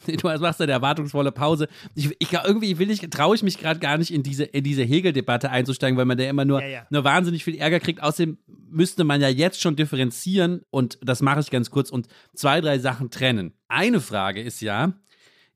[0.08, 1.68] Du machst eine erwartungsvolle Pause.
[1.94, 4.84] Ich, ich irgendwie will ich, traue ich mich gerade gar nicht in diese, in diese
[4.84, 6.88] Hegel-Debatte einzusteigen, weil man da immer nur, Ja, ja.
[6.90, 8.02] nur wahnsinnig viel Ärger kriegt.
[8.02, 12.62] Außerdem müsste man ja jetzt schon differenzieren und das mache ich ganz kurz und zwei,
[12.62, 13.54] drei Sachen trennen.
[13.68, 14.94] Eine Frage ist ja,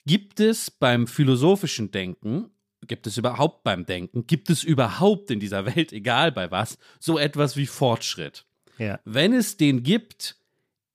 [0.06, 2.50] gibt es beim philosophischen Denken
[2.86, 7.18] Gibt es überhaupt beim Denken, gibt es überhaupt in dieser Welt, egal bei was, so
[7.18, 8.46] etwas wie Fortschritt?
[8.78, 9.00] Ja.
[9.04, 10.38] Wenn es den gibt,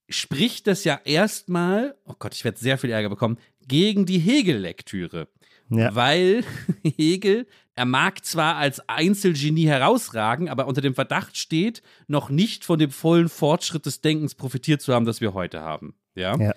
[0.08, 5.28] spricht das ja erstmal, oh Gott, ich werde sehr viel Ärger bekommen, gegen die Hegel-Lektüre.
[5.70, 5.94] Ja.
[5.94, 6.44] Weil
[6.96, 12.78] Hegel, er mag zwar als Einzelgenie herausragen, aber unter dem Verdacht steht, noch nicht von
[12.78, 15.94] dem vollen Fortschritt des Denkens profitiert zu haben, das wir heute haben.
[16.14, 16.36] Ja.
[16.36, 16.52] Ja.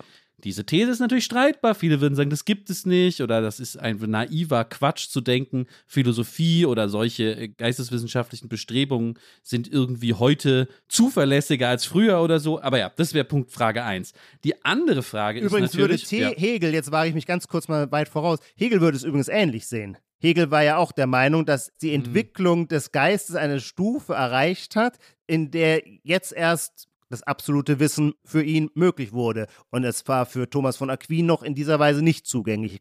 [0.46, 1.74] Diese These ist natürlich streitbar.
[1.74, 5.66] Viele würden sagen, das gibt es nicht oder das ist ein naiver Quatsch zu denken.
[5.88, 12.62] Philosophie oder solche äh, geisteswissenschaftlichen Bestrebungen sind irgendwie heute zuverlässiger als früher oder so.
[12.62, 14.12] Aber ja, das wäre Punkt Frage 1.
[14.44, 16.08] Die andere Frage Übrigens ist würde natürlich.
[16.08, 16.30] T ja.
[16.30, 19.66] Hegel, jetzt wage ich mich ganz kurz mal weit voraus, Hegel würde es übrigens ähnlich
[19.66, 19.98] sehen.
[20.20, 22.04] Hegel war ja auch der Meinung, dass die Mhm.
[22.04, 28.42] Entwicklung des Geistes eine Stufe erreicht hat, in der jetzt erst das absolute Wissen für
[28.42, 29.46] ihn möglich wurde.
[29.70, 32.80] Und es war für Thomas von Aquin noch in dieser Weise nicht zugänglich.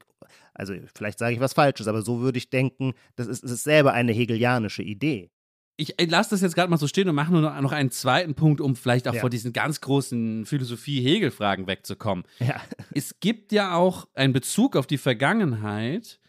[0.53, 3.93] Also vielleicht sage ich was Falsches, aber so würde ich denken, das ist, ist selber
[3.93, 5.29] eine hegelianische Idee.
[5.77, 8.33] ich lasse das jetzt gerade mal so stehen und mache nur noch, noch einen zweiten
[8.33, 9.19] Punkt, um vielleicht auch Ja.
[9.19, 12.23] vor diesen ganz großen Philosophie-Hegel-Fragen wegzukommen.
[12.39, 12.61] Ja.
[12.93, 16.19] Es gibt ja auch einen Bezug auf die Vergangenheit,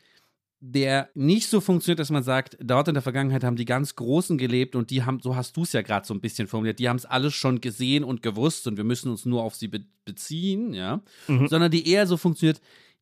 [0.61, 4.39] der nicht so funktioniert, dass man sagt, dort in der Vergangenheit haben die ganz Großen
[4.39, 6.89] gelebt und die haben, so hast du es ja gerade so ein bisschen formuliert, die
[6.89, 9.85] haben es alles schon gesehen und gewusst und wir müssen uns nur auf sie be
[10.05, 11.49] beziehen, ja, Mhm.
[11.49, 12.61] sondern die eher so funktioniert,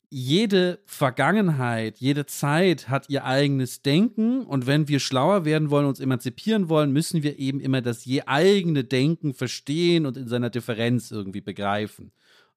[0.09, 5.99] jede Vergangenheit, jede Zeit hat ihr eigenes Denken und wenn wir schlauer werden wollen, uns
[5.99, 11.11] emanzipieren wollen, müssen wir eben immer das je eigene Denken verstehen und in seiner Differenz
[11.11, 12.11] irgendwie begreifen.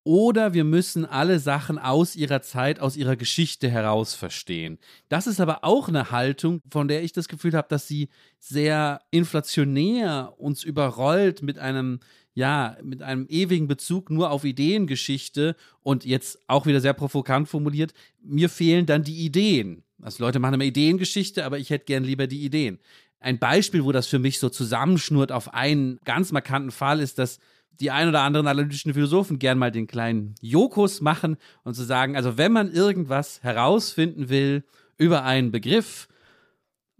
[0.08, 4.78] Oder wir müssen alle Sachen aus ihrer Zeit, aus ihrer Geschichte heraus verstehen.
[5.10, 9.02] Das ist aber auch eine Haltung, von der ich das Gefühl habe, dass sie sehr
[9.10, 12.00] inflationär uns überrollt mit einem,
[12.32, 17.92] ja, mit einem ewigen Bezug nur auf Ideengeschichte und jetzt auch wieder sehr provokant formuliert,
[18.22, 19.82] mir fehlen dann die Ideen.
[20.00, 22.78] Also Leute machen immer Ideengeschichte, aber ich hätte gern lieber die Ideen.
[23.20, 27.40] Ein Beispiel, wo das für mich so zusammenschnurrt auf einen ganz markanten Fall, ist, dass
[27.70, 32.16] die ein oder anderen analytischen Philosophen gern mal den kleinen Jokus machen und zu sagen,
[32.16, 34.64] also wenn man irgendwas herausfinden will
[34.96, 36.08] über einen Begriff,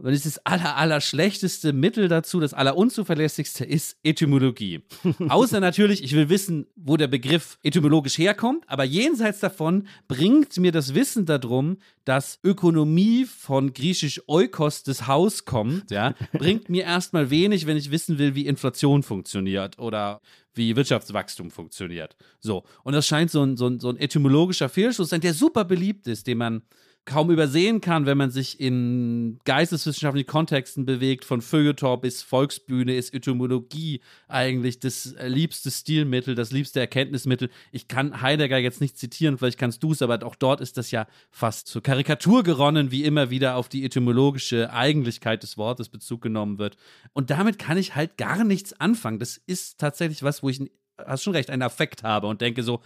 [0.01, 4.83] das ist das aller, aller schlechteste Mittel dazu, das allerunzuverlässigste ist Etymologie.
[5.29, 10.71] Außer natürlich, ich will wissen, wo der Begriff etymologisch herkommt, aber jenseits davon bringt mir
[10.71, 17.31] das Wissen darum, dass Ökonomie von griechisch Oikos des Haus kommt, ja, bringt mir erstmal
[17.31, 20.21] wenig, wenn ich wissen will, wie Inflation funktioniert oder
[20.59, 22.17] wie Wirtschaftswachstum funktioniert.
[22.41, 22.65] So.
[22.83, 26.07] Und das scheint so ein, so ein, so ein etymologischer Fehlschluss sein, der super beliebt
[26.07, 26.63] ist, den man
[27.09, 33.15] kaum übersehen kann, wenn man sich in geisteswissenschaftlichen Kontexten bewegt, von Feuilleton bis Volksbühne, ist
[33.15, 37.49] Etymologie eigentlich das liebste Stilmittel, das liebste Erkenntnismittel.
[37.73, 40.91] Ich kann Heidegger jetzt nicht zitieren, vielleicht kannst du es, aber auch dort ist das
[40.91, 46.21] ja fast zur Karikatur geronnen, wie immer wieder auf die etymologische Eigentlichkeit des Wortes Bezug
[46.21, 46.77] genommen wird.
[47.15, 49.19] Und damit kann ich halt gar nichts anfangen.
[49.19, 50.61] Das ist tatsächlich was, wo ich,
[50.99, 52.83] hast schon recht, einen Affekt habe und denke so,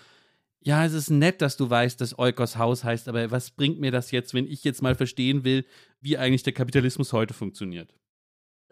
[0.65, 3.91] ja, es ist nett, dass du weißt, dass Eukos Haus heißt, aber was bringt mir
[3.91, 5.65] das jetzt, wenn ich jetzt mal verstehen will,
[6.01, 7.95] wie eigentlich der Kapitalismus heute funktioniert?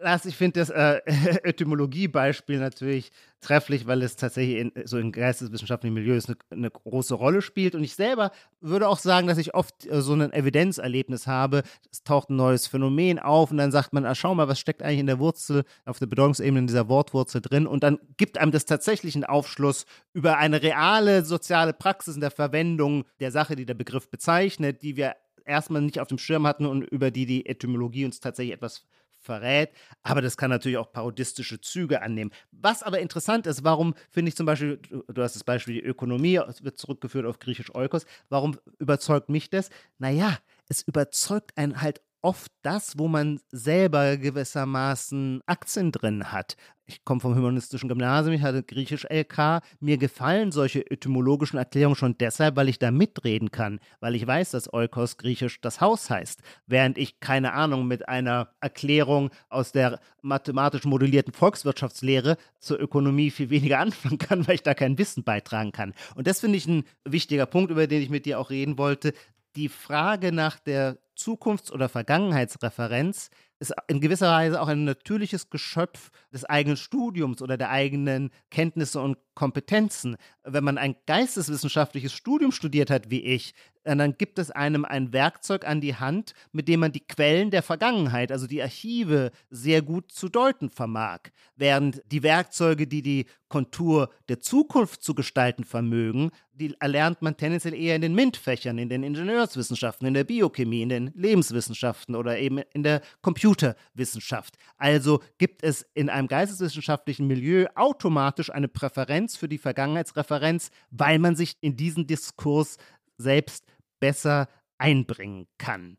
[0.01, 1.01] Lars, ich finde das äh,
[1.43, 7.41] Etymologie-Beispiel natürlich trefflich, weil es tatsächlich in, so in geisteswissenschaftlichen Milieus eine, eine, große Rolle
[7.41, 7.75] spielt.
[7.75, 11.63] Und ich selber würde auch sagen, dass ich oft äh, so ein Evidenzerlebnis habe.
[11.91, 14.83] Es taucht ein neues Phänomen auf und dann sagt man, ah, schau mal, was steckt
[14.83, 17.67] eigentlich in der Wurzel, auf der Bedeutungsebene dieser Wortwurzel drin.
[17.67, 22.31] Und dann gibt einem das tatsächlich einen Aufschluss über eine reale soziale Praxis in der
[22.31, 26.65] Verwendung der Sache, die der Begriff bezeichnet, die wir erstmal nicht auf dem Schirm hatten
[26.65, 28.85] und über die die Etymologie uns tatsächlich etwas
[29.21, 29.69] verrät.
[30.03, 32.31] Aber das kann natürlich auch parodistische Züge annehmen.
[32.51, 36.37] Was aber interessant ist, warum finde ich zum Beispiel, du hast das Beispiel die Ökonomie,
[36.47, 39.69] es wird zurückgeführt auf griechisch Eukos, warum überzeugt mich das?
[39.99, 46.55] Naja, es überzeugt einen halt oft das, wo man selber gewissermaßen Aktien drin hat.
[46.85, 49.61] Ich komme vom humanistischen Gymnasium, ich hatte Griechisch LK.
[49.79, 54.51] Mir gefallen solche etymologischen Erklärungen schon deshalb, weil ich da mitreden kann, weil ich weiß,
[54.51, 60.01] dass Eukos griechisch das Haus heißt, während ich keine Ahnung mit einer Erklärung aus der
[60.21, 65.71] mathematisch modellierten Volkswirtschaftslehre zur Ökonomie viel weniger anfangen kann, weil ich da kein Wissen beitragen
[65.71, 65.93] kann.
[66.15, 69.13] Und das finde ich ein wichtiger Punkt, über den ich mit dir auch reden wollte.
[69.55, 73.29] Die Frage nach der Zukunfts- oder Vergangenheitsreferenz
[73.59, 79.01] ist in gewisser Weise auch ein natürliches Geschöpf des eigenen Studiums oder der eigenen Kenntnisse
[79.01, 80.17] und Kompetenzen.
[80.43, 85.13] Wenn man ein geisteswissenschaftliches Studium studiert hat wie ich, äh, dann gibt es einem ein
[85.13, 89.81] Werkzeug an die Hand, mit dem man die Quellen der Vergangenheit, also die Archive, sehr
[89.81, 91.21] gut zu deuten vermag.
[91.55, 97.73] Während die Werkzeuge, die die Kontur der Zukunft zu gestalten vermögen, die erlernt man tendenziell
[97.73, 102.59] eher in den MINT-Fächern, in den Ingenieurswissenschaften, in der Biochemie, in den Lebenswissenschaften oder eben
[102.73, 104.55] in der Computerwissenschaft.
[104.77, 111.35] Also gibt es in einem geisteswissenschaftlichen Milieu automatisch eine Präferenz für die Vergangenheitsreferenz, weil man
[111.35, 112.77] sich in diesen Diskurs
[113.17, 113.65] selbst
[113.99, 115.97] besser einbringen kann.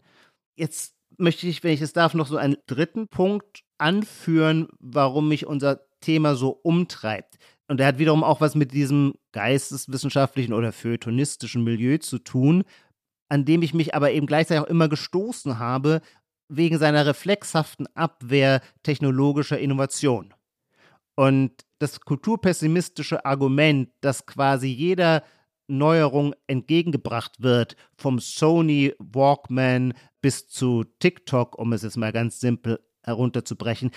[0.57, 5.47] Jetzt möchte ich, wenn ich es darf, noch so einen dritten Punkt anführen, warum mich
[5.47, 7.37] unser Thema so umtreibt.
[7.69, 12.65] Und der hat wiederum auch was mit diesem geisteswissenschaftlichen oder feuilletonistischen Milieu zu tun,
[13.29, 16.03] an dem ich mich aber eben gleichzeitig auch immer gestoßen habe,
[16.49, 20.35] wegen seiner reflexhaften Abwehr technologischer Innovation.
[21.15, 25.25] Und das kulturpessimistische Argument, dass quasi jeder
[25.67, 32.81] Neuerung entgegengebracht wird, vom Sony Walkman bis zu TikTok, um es jetzt mal ganz simpel
[33.03, 33.91] herunterzubrechen,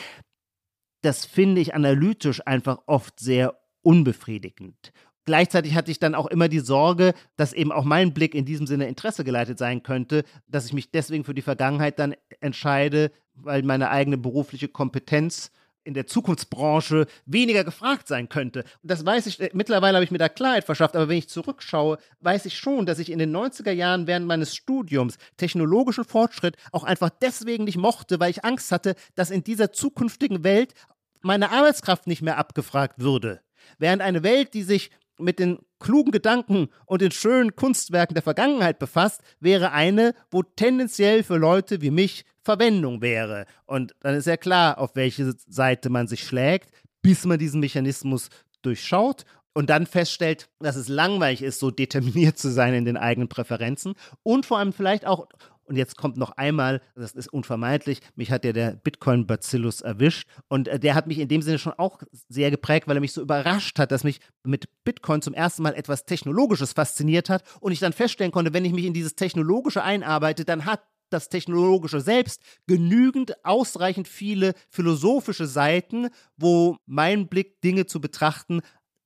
[1.02, 4.92] das finde ich analytisch einfach oft sehr unbefriedigend.
[5.26, 8.68] Gleichzeitig hatte ich dann auch immer die Sorge, dass eben auch mein Blick in diesem
[8.68, 13.64] Sinne Interesse geleitet sein könnte, dass ich mich deswegen für die Vergangenheit dann entscheide, weil
[13.64, 15.52] meine eigene berufliche Kompetenz
[15.86, 18.66] in der Zukunftsbranche weniger gefragt sein könnte.
[18.84, 21.98] Das weiß ich, äh, mittlerweile habe ich mir da Klarheit verschafft, aber wenn ich zurückschaue,
[22.22, 26.84] weiß ich schon, dass ich in den 90er Jahren während meines Studiums technologischen Fortschritt auch
[26.84, 30.74] einfach deswegen nicht mochte, weil ich Angst hatte, dass in dieser zukünftigen Welt
[31.22, 33.42] meine Arbeitskraft nicht mehr abgefragt würde.
[33.78, 38.80] Während eine Welt, die sich mit den klugen Gedanken und den schönen Kunstwerken der Vergangenheit
[38.80, 43.46] befasst, wäre eine, wo tendenziell für Leute wie mich Verwendung wäre.
[43.66, 46.70] Und dann ist ja klar, auf welche Seite man sich schlägt,
[47.02, 48.30] bis man diesen Mechanismus
[48.62, 53.30] durchschaut und dann feststellt, dass es langweilig ist, so determiniert zu sein in den eigenen
[53.30, 55.28] Präferenzen und vor allem vielleicht auch
[55.66, 60.30] und jetzt kommt noch einmal, das ist unvermeidlich, mich hat ja der Bitcoin-Bacillus erwischt.
[60.48, 62.00] Und äh, der hat mich in dem Sinne schon auch
[62.30, 65.74] sehr geprägt, weil er mich so überrascht hat, dass mich mit Bitcoin zum ersten Mal
[65.74, 67.44] etwas Technologisches fasziniert hat.
[67.60, 71.30] Und ich dann feststellen konnte, wenn ich mich in dieses Technologische einarbeite, dann hat das
[71.30, 78.62] Technologische selbst genügend, ausreichend viele philosophische Seiten, wo mein Blick, Dinge zu betrachten,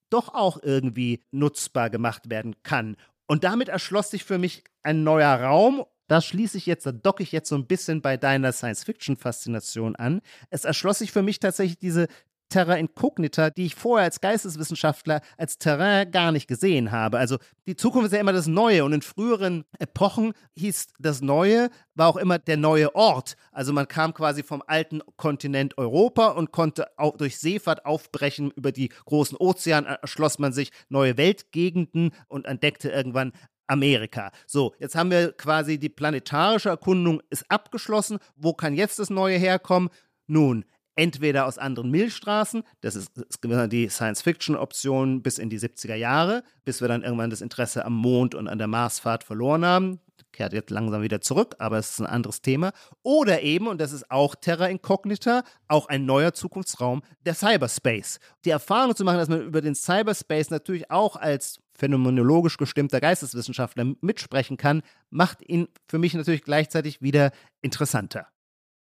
[0.09, 2.95] doch auch irgendwie nutzbar gemacht werden kann.
[3.27, 5.85] Und damit erschloss sich für mich ein neuer Raum.
[6.09, 10.21] Da schließe ich jetzt, da docke ich jetzt so ein bisschen bei deiner Science-Fiction-Faszination an.
[10.49, 12.07] Es erschloss sich für mich tatsächlich diese
[12.49, 17.19] Terra Incognita, die ich vorher als Geisteswissenschaftler als Terrain gar nicht gesehen habe.
[17.19, 21.69] Also die Zukunft ist ja immer das Neue und in früheren Epochen hieß das Neue,
[21.93, 23.35] war auch immer der neue Ort.
[23.51, 28.71] Also man kam quasi vom alten Kontinent Europa und konnte auch durch Seefahrt aufbrechen über
[28.71, 33.31] die großen Ozeane, erschloss man sich neue Weltgegenden und entdeckte irgendwann
[33.69, 34.31] Amerika.
[34.47, 38.19] So, jetzt haben wir quasi die planetarische Erkundung ist abgeschlossen.
[38.35, 39.89] Wo kann jetzt das Neue herkommen?
[40.27, 46.81] Nun, entweder aus anderen Milchstraßen, das ist, die Science-Fiction-Option bis in die 70er Jahre, bis
[46.81, 49.99] wir dann irgendwann das Interesse am Mond und an der Marsfahrt verloren haben.
[50.31, 52.71] Kehrt jetzt langsam wieder zurück, aber es ist ein anderes Thema.
[53.01, 58.19] Oder eben, und das ist auch Terra Incognita, auch ein neuer Zukunftsraum, der Cyberspace.
[58.45, 63.93] Die Erfahrung zu machen, dass man über den Cyberspace natürlich auch als phänomenologisch gestimmter Geisteswissenschaftler
[64.01, 68.27] mitsprechen kann, macht ihn für mich natürlich gleichzeitig wieder interessanter.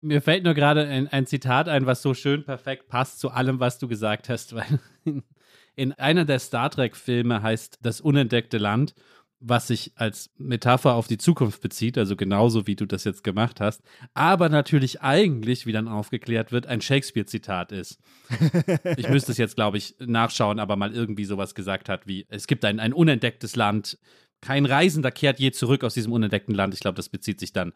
[0.02, 3.60] Mir fällt nur gerade ein, ein, Zitat ein, was so schön perfekt passt zu allem,
[3.60, 5.24] was du gesagt hast, weil in,
[5.76, 8.96] in einer der Star Trek-Filme heißt Das unentdeckte Land,
[9.42, 13.60] was sich als Metapher auf die Zukunft bezieht, also genauso wie du das jetzt gemacht
[13.60, 13.82] hast,
[14.14, 18.00] aber natürlich eigentlich, wie dann aufgeklärt wird, ein Shakespeare-Zitat ist.
[18.98, 22.46] ich müsste es jetzt, glaube ich, nachschauen, aber mal irgendwie sowas gesagt hat wie, es
[22.46, 23.98] gibt ein, ein unentdecktes Land,
[24.42, 26.74] kein Reisender kehrt je zurück aus diesem unentdeckten Land.
[26.74, 27.74] Ich glaube, das bezieht sich dann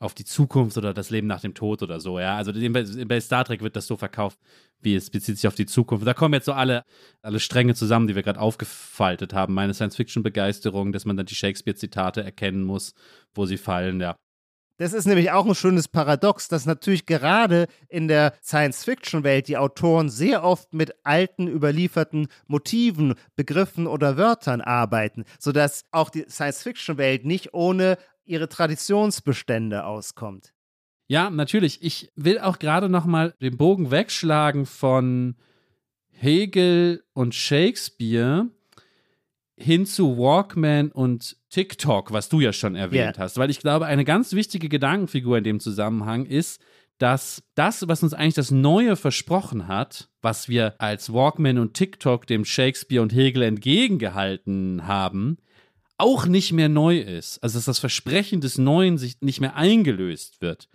[0.00, 2.36] auf die Zukunft oder das Leben nach dem Tod oder so, ja.
[2.36, 4.38] Also bei Star Trek wird das so verkauft,
[4.80, 6.06] wie es bezieht sich auf die Zukunft.
[6.06, 6.84] Da kommen jetzt so alle,
[7.22, 9.54] alle Stränge zusammen, die wir gerade aufgefaltet haben.
[9.54, 12.94] Meine Science-Fiction-Begeisterung, dass man dann die Shakespeare-Zitate erkennen muss,
[13.34, 14.14] wo sie fallen, ja.
[14.80, 20.08] Das ist nämlich auch ein schönes Paradox, dass natürlich gerade in der Science-Fiction-Welt die Autoren
[20.08, 27.54] sehr oft mit alten, überlieferten Motiven, Begriffen oder Wörtern arbeiten, sodass auch die Science-Fiction-Welt nicht
[27.54, 30.52] ohne ihre Traditionsbestände auskommt.
[31.08, 31.82] Ja, natürlich.
[31.82, 35.36] Ich will auch gerade noch mal den Bogen wegschlagen von
[36.10, 38.48] Hegel und Shakespeare
[39.56, 43.24] hin zu Walkman und TikTok, was du ja schon erwähnt yeah.
[43.24, 46.60] hast, weil ich glaube, eine ganz wichtige Gedankenfigur in dem Zusammenhang ist,
[46.98, 52.26] dass das, was uns eigentlich das Neue versprochen hat, was wir als Walkman und TikTok
[52.26, 55.38] dem Shakespeare und Hegel entgegengehalten haben,
[55.98, 57.38] auch nicht mehr neu ist.
[57.42, 60.68] Also dass das Versprechen des Neuen sich nicht mehr eingelöst wird.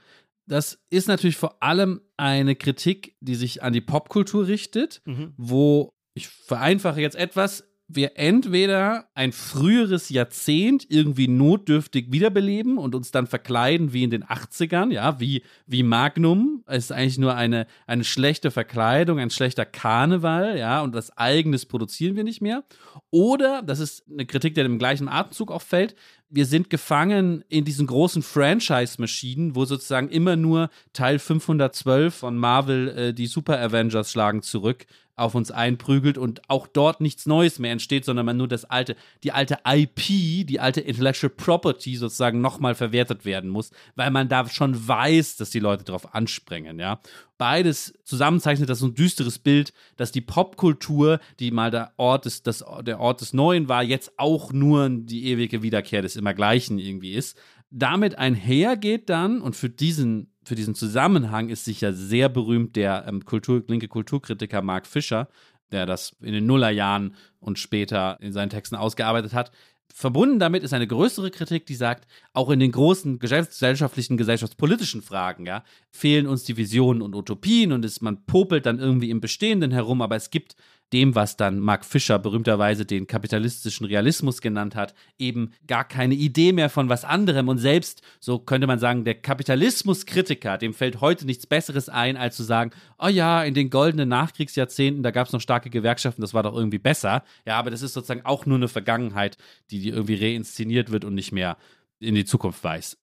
[0.45, 5.33] Das ist natürlich vor allem eine Kritik, die sich an die Popkultur richtet, mhm.
[5.37, 13.11] wo ich vereinfache jetzt etwas, wir entweder ein früheres Jahrzehnt irgendwie notdürftig wiederbeleben und uns
[13.11, 16.63] dann verkleiden wie in den 80ern, ja, wie, wie Magnum.
[16.65, 21.65] Es ist eigentlich nur eine, eine schlechte Verkleidung, ein schlechter Karneval, ja, und das Eigenes
[21.65, 22.63] produzieren wir nicht mehr.
[23.11, 25.95] Oder, das ist eine Kritik, die im gleichen Atemzug auch fällt,
[26.35, 32.87] wir sind gefangen in diesen großen Franchise-Maschinen, wo sozusagen immer nur Teil 512 von Marvel
[32.89, 37.71] äh, die Super Avengers schlagen zurück auf uns einprügelt und auch dort nichts Neues mehr
[37.71, 42.73] entsteht, sondern man nur das alte, die alte IP, die alte Intellectual Property sozusagen nochmal
[42.73, 46.99] verwertet werden muss, weil man da schon weiß, dass die Leute darauf anspringen, ja.
[47.37, 52.41] Beides zusammenzeichnet das so ein düsteres Bild, dass die Popkultur, die mal der Ort des,
[52.41, 57.13] das, der Ort des Neuen war, jetzt auch nur die ewige Wiederkehr des Immergleichen irgendwie
[57.13, 57.37] ist.
[57.69, 63.25] Damit einhergeht dann, und für diesen für diesen Zusammenhang ist sicher sehr berühmt der ähm,
[63.25, 65.29] Kultur, linke Kulturkritiker Mark Fischer,
[65.71, 69.51] der das in den Nullerjahren und später in seinen Texten ausgearbeitet hat.
[69.95, 75.45] Verbunden damit ist eine größere Kritik, die sagt, auch in den großen gesellschaftlichen, gesellschaftspolitischen Fragen,
[75.45, 79.71] ja, fehlen uns die Visionen und Utopien und ist, man popelt dann irgendwie im Bestehenden
[79.71, 80.55] herum, aber es gibt
[80.93, 86.53] dem, was dann Mark Fischer berühmterweise den kapitalistischen Realismus genannt hat, eben gar keine Idee
[86.53, 87.49] mehr von was anderem.
[87.49, 92.37] Und selbst, so könnte man sagen, der Kapitalismuskritiker, dem fällt heute nichts Besseres ein, als
[92.37, 96.33] zu sagen, oh ja, in den goldenen Nachkriegsjahrzehnten, da gab es noch starke Gewerkschaften, das
[96.33, 97.23] war doch irgendwie besser.
[97.45, 99.37] Ja, aber das ist sozusagen auch nur eine Vergangenheit,
[99.71, 101.57] die, irgendwie reinszeniert wird und nicht mehr
[101.99, 102.97] in die Zukunft weiß.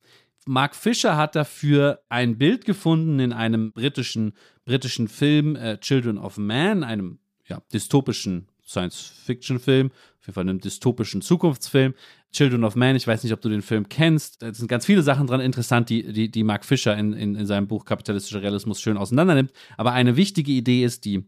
[0.46, 4.32] Mark Fisher hat dafür ein Bild gefunden in einem britischen,
[4.64, 7.18] britischen Film äh, Children of Man, einem
[7.50, 11.94] ja, dystopischen Science-Fiction-Film, auf jeden Fall einem dystopischen Zukunftsfilm.
[12.32, 14.40] Children of Man, ich weiß nicht, ob du den Film kennst.
[14.40, 17.46] Da sind ganz viele Sachen dran interessant, die, die, die Mark Fisher in, in, in
[17.46, 19.52] seinem Buch Kapitalistischer Realismus schön auseinandernimmt.
[19.76, 21.24] Aber eine wichtige Idee ist die,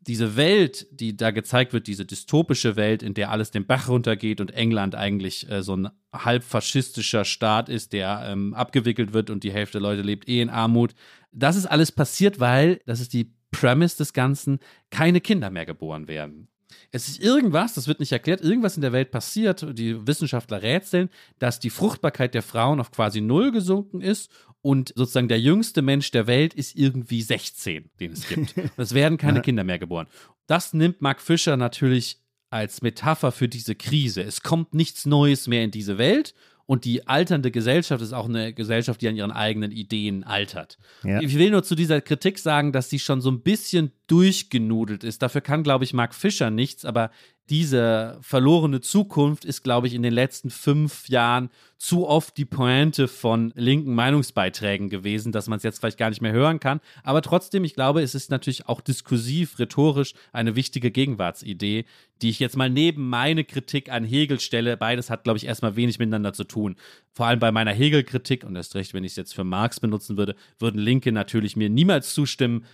[0.00, 4.42] diese Welt, die da gezeigt wird, diese dystopische Welt, in der alles den Bach runtergeht
[4.42, 9.44] und England eigentlich äh, so ein halb faschistischer Staat ist, der ähm, abgewickelt wird und
[9.44, 10.94] die Hälfte der Leute lebt eh in Armut.
[11.32, 16.08] Das ist alles passiert, weil, das ist die Premise des Ganzen keine Kinder mehr geboren
[16.08, 16.48] werden.
[16.90, 21.08] Es ist irgendwas, das wird nicht erklärt, irgendwas in der Welt passiert, die Wissenschaftler rätseln,
[21.38, 24.30] dass die Fruchtbarkeit der Frauen auf quasi null gesunken ist
[24.60, 28.54] und sozusagen der jüngste Mensch der Welt ist irgendwie 16, den es gibt.
[28.76, 30.08] Es werden keine Kinder mehr geboren.
[30.46, 32.20] Das nimmt Mark Fischer natürlich
[32.50, 34.22] als Metapher für diese Krise.
[34.22, 36.34] Es kommt nichts Neues mehr in diese Welt
[36.68, 40.76] und die alternde Gesellschaft ist auch eine Gesellschaft, die an ihren eigenen Ideen altert.
[41.02, 41.18] Ja.
[41.22, 45.22] Ich will nur zu dieser Kritik sagen, dass sie schon so ein bisschen durchgenudelt ist.
[45.22, 47.10] Dafür kann, glaube ich, Mark Fischer nichts, aber
[47.50, 53.08] diese verlorene Zukunft ist, glaube ich, in den letzten fünf Jahren zu oft die Pointe
[53.08, 56.80] von linken Meinungsbeiträgen gewesen, dass man es jetzt vielleicht gar nicht mehr hören kann.
[57.04, 61.84] Aber trotzdem, ich glaube, es ist natürlich auch diskursiv, rhetorisch eine wichtige Gegenwartsidee,
[62.20, 64.76] die ich jetzt mal neben meine Kritik an Hegel stelle.
[64.76, 66.76] Beides hat, glaube ich, erstmal wenig miteinander zu tun.
[67.12, 70.16] Vor allem bei meiner Hegel-Kritik, und erst recht, wenn ich es jetzt für Marx benutzen
[70.16, 72.64] würde, würden Linke natürlich mir niemals zustimmen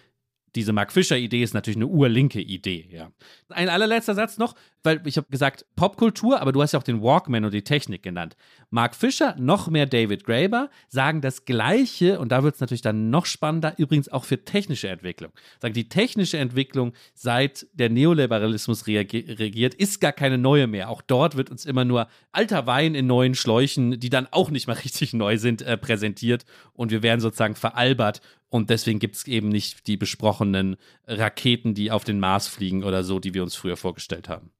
[0.54, 3.10] diese Mark Fischer-Idee ist natürlich eine urlinke Idee, ja.
[3.48, 7.02] Ein allerletzter Satz noch, weil ich habe gesagt Popkultur, aber du hast ja auch den
[7.02, 8.36] Walkman und die Technik genannt.
[8.70, 13.10] Mark Fischer, noch mehr David Graeber sagen das Gleiche, und da wird es natürlich dann
[13.10, 15.32] noch spannender, übrigens auch für technische Entwicklung.
[15.60, 20.90] Sagen, die technische Entwicklung, seit der Neoliberalismus regiert, ist gar keine neue mehr.
[20.90, 24.66] Auch dort wird uns immer nur alter Wein in neuen Schläuchen, die dann auch nicht
[24.66, 26.44] mal richtig neu sind, äh, präsentiert.
[26.74, 28.20] Und wir werden sozusagen veralbert
[28.54, 30.76] und deswegen gibt es eben nicht die besprochenen
[31.08, 34.52] Raketen, die auf den Mars fliegen oder so, die wir uns früher vorgestellt haben.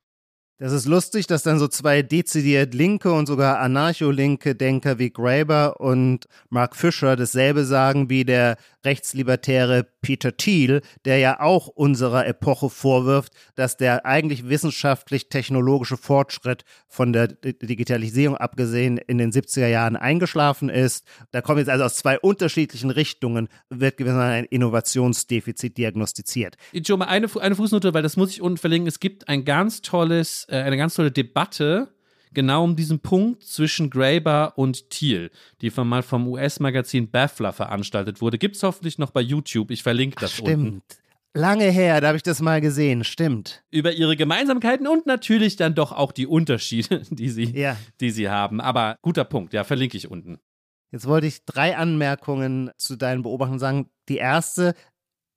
[0.59, 5.79] Das ist lustig, dass dann so zwei dezidiert linke und sogar anarcho-linke Denker wie Graeber
[5.81, 12.71] und Mark Fisher dasselbe sagen wie der rechtslibertäre Peter Thiel, der ja auch unserer Epoche
[12.71, 20.69] vorwirft, dass der eigentlich wissenschaftlich-technologische Fortschritt von der Digitalisierung abgesehen in den 70er Jahren eingeschlafen
[20.69, 21.05] ist.
[21.31, 26.57] Da kommt jetzt also aus zwei unterschiedlichen Richtungen, wird gewissermaßen ein Innovationsdefizit diagnostiziert.
[26.73, 28.89] Ich mal eine, eine Fußnote, weil das muss ich unten verlinken.
[28.89, 31.94] Es gibt ein ganz tolles, äh, eine ganz tolle Debatte
[32.35, 35.31] genau um diesen Punkt zwischen Graeber und Thiel,
[35.61, 38.39] die von mal vom US-Magazin Baffler veranstaltet wurde.
[38.39, 39.71] Gibt es hoffentlich noch bei YouTube.
[39.71, 40.67] Ich verlinke das Ach, stimmt.
[40.67, 40.83] unten.
[41.37, 43.65] Lange her, da habe ich das mal gesehen, stimmt.
[43.73, 47.77] Über ihre Gemeinsamkeiten und natürlich dann doch auch die Unterschiede, die sie, Ja.
[48.01, 48.61] die sie haben.
[48.61, 50.39] Aber guter Punkt, ja, verlinke ich unten.
[50.93, 53.91] Jetzt wollte ich drei Anmerkungen zu deinen Beobachtungen sagen.
[54.09, 54.75] Die erste,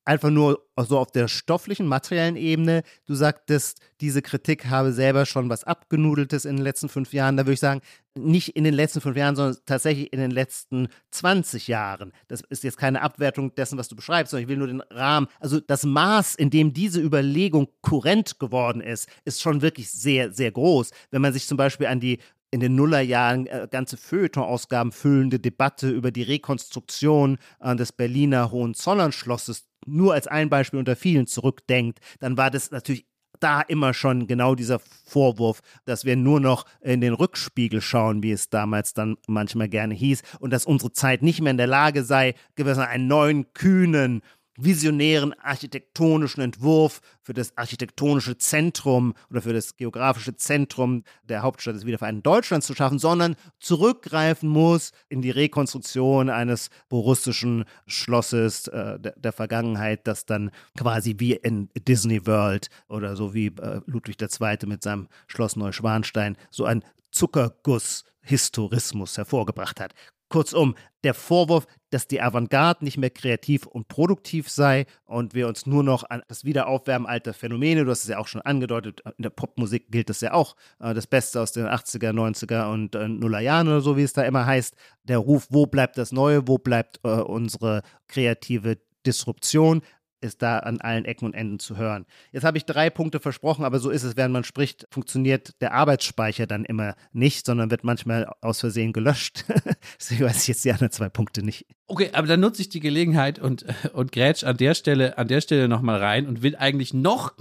[0.07, 2.83] einfach nur so auf der stofflichen, materiellen Ebene.
[3.05, 7.35] Du sagtest, diese Kritik habe selber schon was abgenudeltes in den letzten fünf Jahren.
[7.35, 7.81] Da würde ich sagen,
[8.15, 12.13] nicht in den letzten fünf Jahren, sondern tatsächlich in den letzten 20 Jahren.
[12.29, 15.27] Das ist jetzt keine Abwertung dessen, was du beschreibst, sondern ich will nur den Rahmen,
[15.39, 20.51] also das Maß, in dem diese Überlegung kurrent geworden ist, ist schon wirklich sehr, sehr
[20.51, 20.91] groß.
[21.11, 22.19] Wenn man sich zum Beispiel an die
[22.51, 29.67] in den Nullerjahren äh, ganze Feuilleton-Ausgaben füllende Debatte über die Rekonstruktion äh, des Berliner Hohenzollern-Schlosses
[29.85, 33.05] nur als ein Beispiel unter vielen zurückdenkt, dann war das natürlich
[33.39, 38.31] da immer schon genau dieser Vorwurf, dass wir nur noch in den Rückspiegel schauen, wie
[38.31, 42.03] es damals dann manchmal gerne hieß, und dass unsere Zeit nicht mehr in der Lage
[42.03, 44.21] sei, gewissermaßen einen neuen, kühnen,
[44.57, 51.85] visionären architektonischen Entwurf für das architektonische Zentrum oder für das geografische Zentrum der Hauptstadt des
[51.85, 59.13] wiedervereinten Deutschlands zu schaffen, sondern zurückgreifen muss in die Rekonstruktion eines borussischen Schlosses äh, der,
[59.15, 64.57] der, Vergangenheit, das dann quasi wie in Disney World oder so wie äh, Ludwig II.
[64.65, 69.93] mit seinem Schloss Neuschwanstein so ein Zuckerguss Historismus hervorgebracht hat.
[70.29, 75.65] Kurzum, der Vorwurf, dass die Avantgarde nicht mehr kreativ und produktiv sei und wir uns
[75.65, 79.23] nur noch an das Wiederaufwärmen alter Phänomene, du hast es ja auch schon angedeutet, in
[79.23, 83.07] der Popmusik gilt das ja auch, äh, das Beste aus den 80er, 90er und äh,
[83.07, 86.57] Nullerjahren oder so, wie es da immer heißt, der Ruf, wo bleibt das Neue, wo
[86.57, 89.81] bleibt äh, unsere kreative Disruption,
[90.21, 92.05] ist da an allen Ecken und Enden zu hören.
[92.31, 95.73] Jetzt habe ich drei Punkte versprochen, aber so ist es, während man spricht, funktioniert der
[95.73, 99.45] Arbeitsspeicher dann immer nicht, sondern wird manchmal aus Versehen gelöscht.
[99.99, 101.65] Deswegen weiß ich jetzt die anderen zwei Punkte nicht.
[101.87, 105.41] Okay, aber dann nutze ich die Gelegenheit und, und grätsch an der Stelle, an der
[105.41, 107.33] Stelle nochmal rein und will eigentlich noch,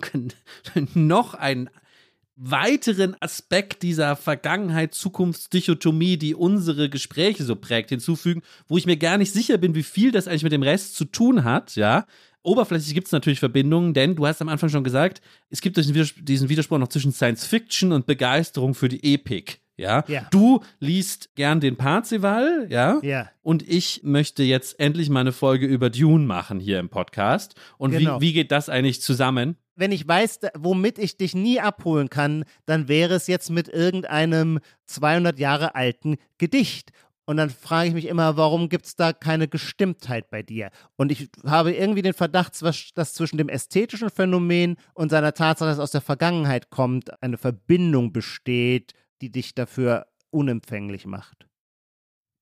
[0.94, 1.70] noch einen
[2.36, 9.32] weiteren Aspekt dieser Vergangenheit-Zukunftsdichotomie, die unsere Gespräche so prägt, hinzufügen, wo ich mir gar nicht
[9.32, 12.06] sicher bin, wie viel das eigentlich mit dem Rest zu tun hat, ja.
[12.47, 15.20] Oberflächlich gibt es natürlich Verbindungen, denn du hast am Anfang schon gesagt,
[15.51, 19.61] es gibt diesen Widerspruch noch zwischen Science Fiction und Begeisterung für die Epik.
[19.76, 20.05] Ja?
[20.07, 20.28] ja?
[20.30, 23.01] Du liest gern den Parzival, ja?
[23.03, 23.28] Ja.
[23.42, 27.57] Und ich möchte jetzt endlich mal eine Folge über Dune machen hier im Podcast.
[27.78, 28.20] Und Genau.
[28.20, 29.57] wie, wie geht das eigentlich zusammen?
[29.74, 34.61] Wenn ich weiß, womit ich dich nie abholen kann, dann wäre es jetzt mit irgendeinem
[34.86, 36.92] 200 Jahre alten Gedicht.
[37.26, 40.70] Und dann frage ich mich immer, warum gibt es da keine Gestimmtheit bei dir?
[40.94, 45.78] Und ich habe irgendwie den Verdacht, dass zwischen dem ästhetischen Phänomen und seiner Tatsache, dass
[45.78, 51.46] es aus der Vergangenheit kommt, eine Verbindung besteht, die dich dafür unempfänglich macht.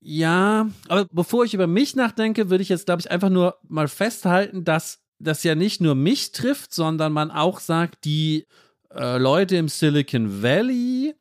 [0.01, 3.89] Ja, aber bevor ich über mich nachdenke, würde ich jetzt, glaube ich, einfach nur mal
[3.89, 8.47] festhalten, dass das ja nicht nur mich trifft, sondern man auch sagt, die
[8.91, 11.14] äh, Leute im Silicon Valley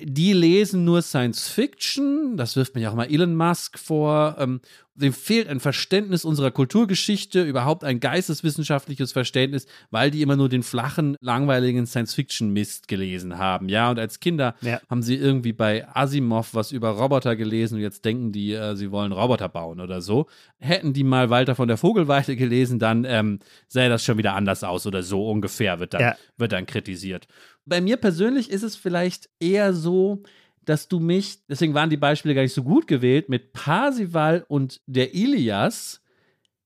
[0.00, 4.36] die lesen nur Science Fiction, das wirft mir ja auch mal Elon Musk vor.
[4.38, 4.60] Ähm,
[4.98, 10.64] dem fehlt ein Verständnis unserer Kulturgeschichte, überhaupt ein geisteswissenschaftliches Verständnis, weil die immer nur den
[10.64, 13.68] flachen, langweiligen Science-Fiction-Mist gelesen haben.
[13.68, 14.80] Ja, und als Kinder ja.
[14.90, 18.90] haben sie irgendwie bei Asimov was über Roboter gelesen und jetzt denken die, äh, sie
[18.90, 20.26] wollen Roboter bauen oder so.
[20.58, 23.38] Hätten die mal Walter von der Vogelweide gelesen, dann ähm,
[23.68, 26.16] sähe das schon wieder anders aus oder so ungefähr wird dann, ja.
[26.36, 27.28] wird dann kritisiert.
[27.68, 30.22] Bei mir persönlich ist es vielleicht eher so,
[30.64, 34.80] dass du mich, deswegen waren die Beispiele gar nicht so gut gewählt, mit Parsival und
[34.86, 36.02] der Ilias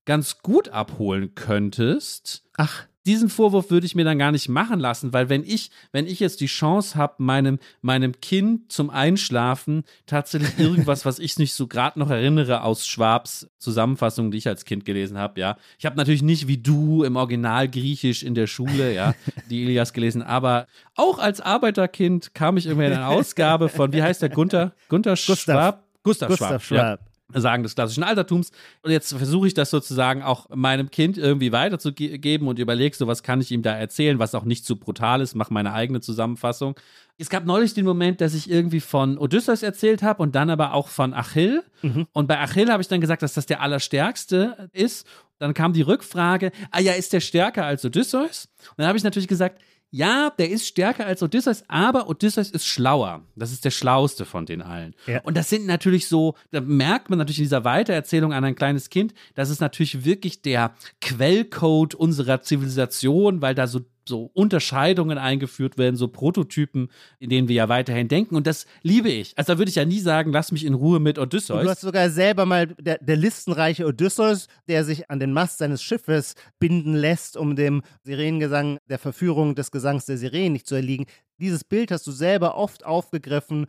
[0.04, 2.44] ganz gut abholen könntest.
[2.56, 6.06] Ach diesen Vorwurf würde ich mir dann gar nicht machen lassen, weil wenn ich, wenn
[6.06, 11.54] ich jetzt die Chance habe, meinem, meinem Kind zum Einschlafen tatsächlich irgendwas, was ich nicht
[11.54, 15.56] so gerade noch erinnere aus Schwabs Zusammenfassung, die ich als Kind gelesen habe, ja.
[15.78, 19.14] Ich habe natürlich nicht wie du im Original Griechisch in der Schule, ja,
[19.50, 24.02] die Ilias gelesen, aber auch als Arbeiterkind kam ich immer in eine Ausgabe von, wie
[24.02, 24.72] heißt der Gunther?
[24.88, 25.36] Gunther Schwab?
[25.36, 26.62] Gustav, Gustav, Gustav Schwab.
[26.62, 27.00] Schwab.
[27.00, 27.11] Ja.
[27.40, 28.50] Sagen des klassischen Altertums.
[28.82, 33.22] Und jetzt versuche ich das sozusagen auch meinem Kind irgendwie weiterzugeben und überlege so, was
[33.22, 36.74] kann ich ihm da erzählen, was auch nicht zu brutal ist, mache meine eigene Zusammenfassung.
[37.18, 40.74] Es gab neulich den Moment, dass ich irgendwie von Odysseus erzählt habe und dann aber
[40.74, 41.62] auch von Achill.
[41.82, 42.06] Mhm.
[42.12, 45.06] Und bei Achill habe ich dann gesagt, dass das der Allerstärkste ist.
[45.38, 48.48] Dann kam die Rückfrage, ah ja, ist der stärker als Odysseus?
[48.70, 49.60] Und dann habe ich natürlich gesagt,
[49.94, 53.22] ja, der ist stärker als Odysseus, aber Odysseus ist schlauer.
[53.36, 54.94] Das ist der schlauste von den allen.
[55.06, 55.20] Ja.
[55.20, 58.88] Und das sind natürlich so, da merkt man natürlich in dieser Weitererzählung an ein kleines
[58.88, 65.78] Kind, das ist natürlich wirklich der Quellcode unserer Zivilisation, weil da so so Unterscheidungen eingeführt
[65.78, 68.34] werden, so Prototypen, in denen wir ja weiterhin denken.
[68.36, 69.36] Und das liebe ich.
[69.38, 71.58] Also da würde ich ja nie sagen, lass mich in Ruhe mit Odysseus.
[71.58, 75.58] Und du hast sogar selber mal der, der listenreiche Odysseus, der sich an den Mast
[75.58, 80.74] seines Schiffes binden lässt, um dem Sirenengesang, der Verführung des Gesangs der Sirenen nicht zu
[80.74, 81.06] erliegen.
[81.38, 83.66] Dieses Bild hast du selber oft aufgegriffen,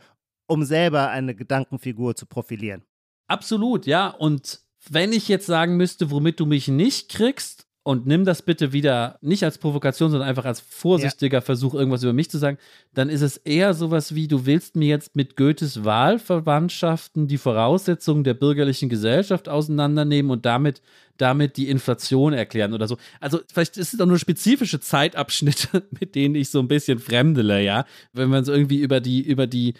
[0.47, 2.83] um selber eine Gedankenfigur zu profilieren.
[3.27, 4.09] Absolut, ja.
[4.09, 8.71] Und wenn ich jetzt sagen müsste, womit du mich nicht kriegst, und nimm das bitte
[8.71, 11.41] wieder nicht als Provokation, sondern einfach als vorsichtiger ja.
[11.41, 12.57] Versuch, irgendwas über mich zu sagen,
[12.93, 18.23] dann ist es eher sowas wie, du willst mir jetzt mit Goethes Wahlverwandtschaften die Voraussetzungen
[18.23, 20.81] der bürgerlichen Gesellschaft auseinandernehmen und damit,
[21.17, 22.97] damit die Inflation erklären oder so.
[23.19, 27.61] Also vielleicht ist es auch nur spezifische Zeitabschnitte, mit denen ich so ein bisschen fremdele,
[27.61, 27.85] ja.
[28.13, 29.73] Wenn man so irgendwie über die, über die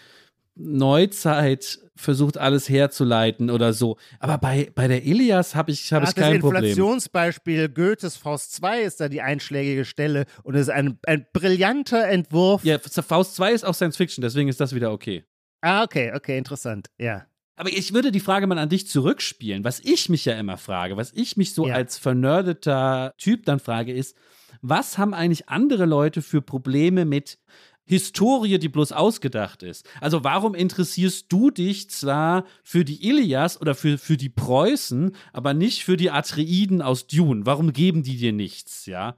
[0.55, 3.97] Neuzeit versucht alles herzuleiten oder so.
[4.19, 6.61] Aber bei, bei der Ilias habe ich, hab ich kein Problem.
[6.61, 11.25] Das Inflationsbeispiel Goethes Faust 2 ist da die einschlägige Stelle und es ist ein, ein
[11.33, 12.63] brillanter Entwurf.
[12.63, 15.23] Ja, Faust 2 ist auch Science Fiction, deswegen ist das wieder okay.
[15.61, 17.25] Ah, okay, okay, interessant, ja.
[17.55, 19.63] Aber ich würde die Frage mal an dich zurückspielen.
[19.63, 21.75] Was ich mich ja immer frage, was ich mich so ja.
[21.75, 24.17] als vernördeter Typ dann frage, ist,
[24.61, 27.37] was haben eigentlich andere Leute für Probleme mit
[27.85, 29.87] Historie, die bloß ausgedacht ist.
[29.99, 35.53] Also warum interessierst du dich zwar für die Ilias oder für, für die Preußen, aber
[35.53, 37.45] nicht für die Atreiden aus Dune?
[37.45, 39.17] Warum geben die dir nichts, ja?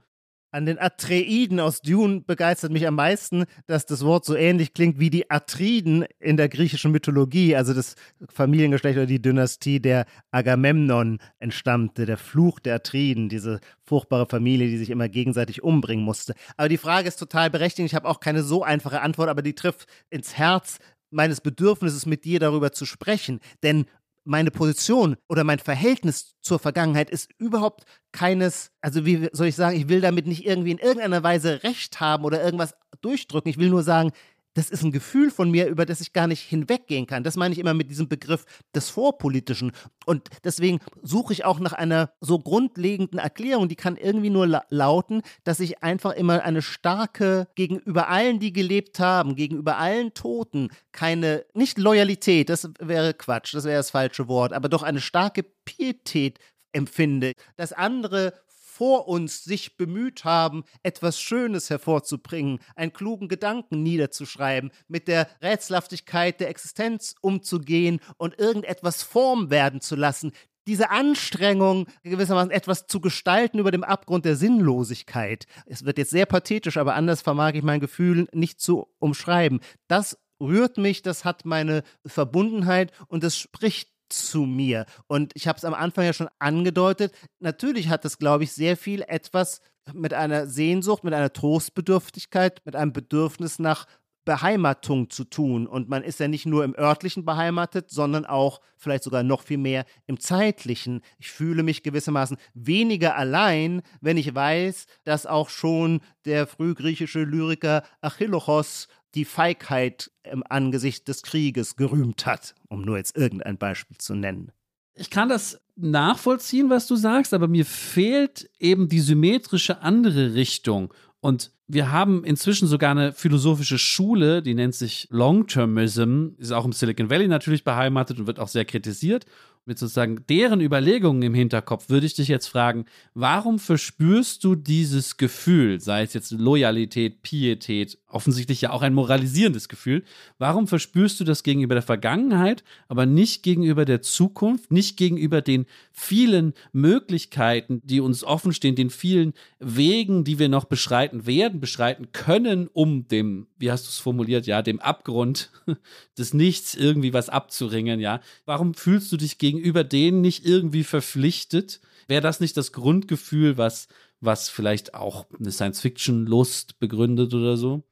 [0.52, 4.98] An den Atreiden aus Dune begeistert mich am meisten, dass das Wort so ähnlich klingt
[4.98, 7.94] wie die Atriden in der griechischen Mythologie, also das
[8.32, 14.78] Familiengeschlecht oder die Dynastie der Agamemnon entstammte, der Fluch der Atriden, diese furchtbare Familie, die
[14.78, 16.34] sich immer gegenseitig umbringen musste.
[16.56, 19.54] Aber die Frage ist total berechtigt, ich habe auch keine so einfache Antwort, aber die
[19.54, 20.78] trifft ins Herz
[21.10, 23.40] meines Bedürfnisses, mit dir darüber zu sprechen.
[23.62, 23.86] Denn
[24.26, 29.76] meine Position oder mein Verhältnis zur Vergangenheit ist überhaupt keines, also wie soll ich sagen,
[29.76, 33.50] ich will damit nicht irgendwie in irgendeiner Weise Recht haben oder irgendwas durchdrücken.
[33.50, 34.12] Ich will nur sagen,
[34.56, 37.22] das ist ein Gefühl von mir, über das ich gar nicht hinweggehen kann.
[37.22, 39.72] Das meine ich immer mit diesem Begriff des Vorpolitischen.
[40.06, 44.64] Und deswegen suche ich auch nach einer so grundlegenden Erklärung, die kann irgendwie nur la
[44.70, 50.70] lauten, dass ich einfach immer eine starke, gegenüber allen, die gelebt haben, gegenüber allen Toten,
[50.90, 55.44] keine, nicht Loyalität, das wäre Quatsch, das wäre das falsche Wort, aber doch eine starke
[55.66, 56.38] Pietät
[56.72, 58.32] empfinde, dass andere
[58.76, 66.40] vor uns sich bemüht haben, etwas Schönes hervorzubringen, einen klugen Gedanken niederzuschreiben, mit der Rätselhaftigkeit
[66.40, 70.32] der Existenz umzugehen und irgendetwas Form werden zu lassen,
[70.66, 75.46] diese Anstrengung, gewissermaßen etwas zu gestalten über dem Abgrund der Sinnlosigkeit.
[75.64, 79.60] Es wird jetzt sehr pathetisch, aber anders vermag ich mein Gefühl nicht zu umschreiben.
[79.88, 84.86] Das rührt mich, das hat meine Verbundenheit und das spricht zu mir.
[85.06, 87.12] Und ich habe es am Anfang ja schon angedeutet.
[87.40, 89.60] Natürlich hat es, glaube ich, sehr viel etwas
[89.92, 93.86] mit einer Sehnsucht, mit einer Trostbedürftigkeit, mit einem Bedürfnis nach
[94.26, 95.66] Beheimatung zu tun.
[95.66, 99.56] Und man ist ja nicht nur im örtlichen beheimatet, sondern auch vielleicht sogar noch viel
[99.56, 101.00] mehr im zeitlichen.
[101.18, 107.84] Ich fühle mich gewissermaßen weniger allein, wenn ich weiß, dass auch schon der frühgriechische Lyriker
[108.00, 114.14] Achillochos die Feigheit im Angesicht des Krieges gerühmt hat, um nur jetzt irgendein Beispiel zu
[114.14, 114.52] nennen.
[114.94, 120.92] Ich kann das nachvollziehen, was du sagst, aber mir fehlt eben die symmetrische andere Richtung.
[121.20, 126.72] Und wir haben inzwischen sogar eine philosophische Schule, die nennt sich Long-Termism, ist auch im
[126.72, 129.26] Silicon Valley natürlich beheimatet und wird auch sehr kritisiert
[129.66, 135.16] mit sozusagen deren Überlegungen im Hinterkopf, würde ich dich jetzt fragen, warum verspürst du dieses
[135.16, 140.04] Gefühl, sei es jetzt Loyalität, Pietät, offensichtlich ja auch ein moralisierendes Gefühl,
[140.38, 145.66] warum verspürst du das gegenüber der Vergangenheit, aber nicht gegenüber der Zukunft, nicht gegenüber den
[145.92, 152.12] vielen Möglichkeiten, die uns offen stehen, den vielen Wegen, die wir noch beschreiten werden, beschreiten
[152.12, 155.50] können, um dem, wie hast du es formuliert, ja, dem Abgrund
[156.18, 158.20] des Nichts irgendwie was abzuringen, ja?
[158.44, 161.80] Warum fühlst du dich gegen gegenüber denen nicht irgendwie verpflichtet?
[162.08, 163.88] Wäre das nicht das Grundgefühl, was,
[164.20, 167.82] was vielleicht auch eine Science-Fiction-Lust begründet oder so?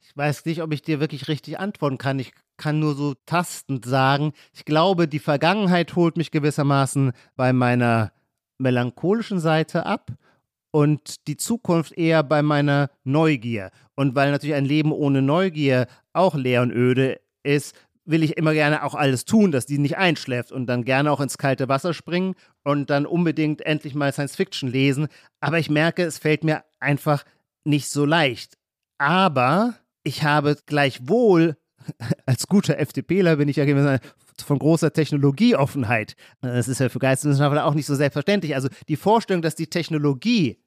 [0.00, 2.18] Ich weiß nicht, ob ich dir wirklich richtig antworten kann.
[2.18, 8.12] Ich kann nur so tastend sagen, ich glaube, die Vergangenheit holt mich gewissermaßen bei meiner
[8.58, 10.12] melancholischen Seite ab
[10.70, 13.70] und die Zukunft eher bei meiner Neugier.
[13.94, 17.74] Und weil natürlich ein Leben ohne Neugier auch leer und öde ist,
[18.10, 21.20] will ich immer gerne auch alles tun, dass die nicht einschläft und dann gerne auch
[21.20, 22.34] ins kalte Wasser springen
[22.64, 25.08] und dann unbedingt endlich mal Science Fiction lesen.
[25.40, 27.24] Aber ich merke, es fällt mir einfach
[27.64, 28.58] nicht so leicht.
[28.98, 31.56] Aber ich habe gleichwohl,
[32.26, 33.98] als guter FDPler bin ich ja
[34.44, 36.16] von großer Technologieoffenheit.
[36.40, 38.54] Das ist ja für Geisteswissenschaftler auch nicht so selbstverständlich.
[38.54, 40.62] Also die Vorstellung, dass die Technologie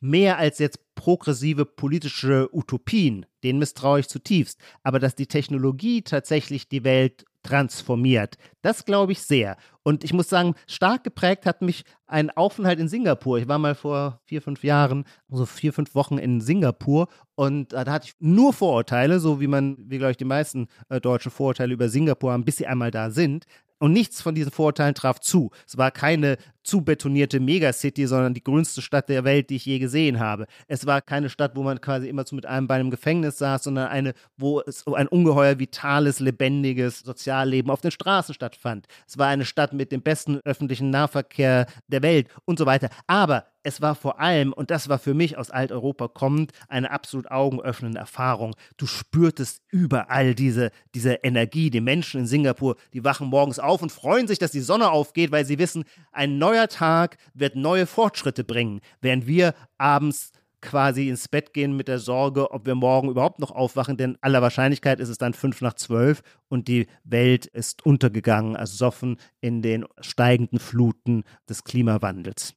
[0.00, 6.68] mehr als jetzt progressive politische Utopien, denen misstraue ich zutiefst, aber dass die Technologie tatsächlich
[6.68, 9.56] die Welt transformiert, das glaube ich sehr.
[9.82, 13.38] Und ich muss sagen, stark geprägt hat mich ein Aufenthalt in Singapur.
[13.38, 17.84] Ich war mal vor vier, fünf Jahren, so vier, fünf Wochen in Singapur und äh,
[17.84, 21.30] da hatte ich nur Vorurteile, so wie man, wie glaube ich, die meisten äh, deutschen
[21.30, 23.44] Vorurteile über Singapur haben, bis sie einmal da sind.
[23.78, 25.50] Und nichts von diesen Vorurteilen traf zu.
[25.66, 29.78] Es war keine zu betonierte Megacity, sondern die grünste Stadt der Welt, die ich je
[29.78, 30.46] gesehen habe.
[30.66, 33.88] Es war keine Stadt, wo man quasi immer mit einem Bein im Gefängnis saß, sondern
[33.88, 38.86] eine, wo es ein ungeheuer vitales, lebendiges Sozialleben auf den Straßen stattfand.
[39.06, 42.88] Es war eine Stadt mit dem besten öffentlichen Nahverkehr der Welt und so weiter.
[43.06, 47.30] Aber es war vor allem, und das war für mich aus Alteuropa kommend, eine absolut
[47.30, 48.54] augenöffnende Erfahrung.
[48.76, 51.70] Du spürtest überall diese, diese Energie.
[51.70, 55.32] Die Menschen in Singapur, die wachen morgens auf und freuen sich, dass die Sonne aufgeht,
[55.32, 61.28] weil sie wissen, ein neuer Tag wird neue Fortschritte bringen, während wir abends quasi ins
[61.28, 65.10] Bett gehen mit der Sorge, ob wir morgen überhaupt noch aufwachen, denn aller Wahrscheinlichkeit ist
[65.10, 71.24] es dann fünf nach zwölf und die Welt ist untergegangen, ersoffen in den steigenden Fluten
[71.48, 72.54] des Klimawandels.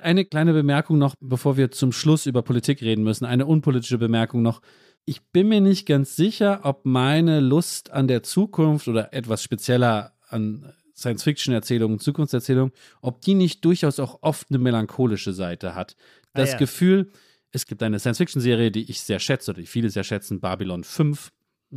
[0.00, 3.24] Eine kleine Bemerkung noch, bevor wir zum Schluss über Politik reden müssen.
[3.24, 4.62] Eine unpolitische Bemerkung noch.
[5.04, 10.12] Ich bin mir nicht ganz sicher, ob meine Lust an der Zukunft oder etwas spezieller
[10.28, 15.96] an Science-Fiction-Erzählungen, Zukunftserzählungen, ob die nicht durchaus auch oft eine melancholische Seite hat.
[16.34, 16.58] Das ah, ja.
[16.58, 17.10] Gefühl,
[17.50, 21.30] es gibt eine Science-Fiction-Serie, die ich sehr schätze oder die viele sehr schätzen, Babylon 5,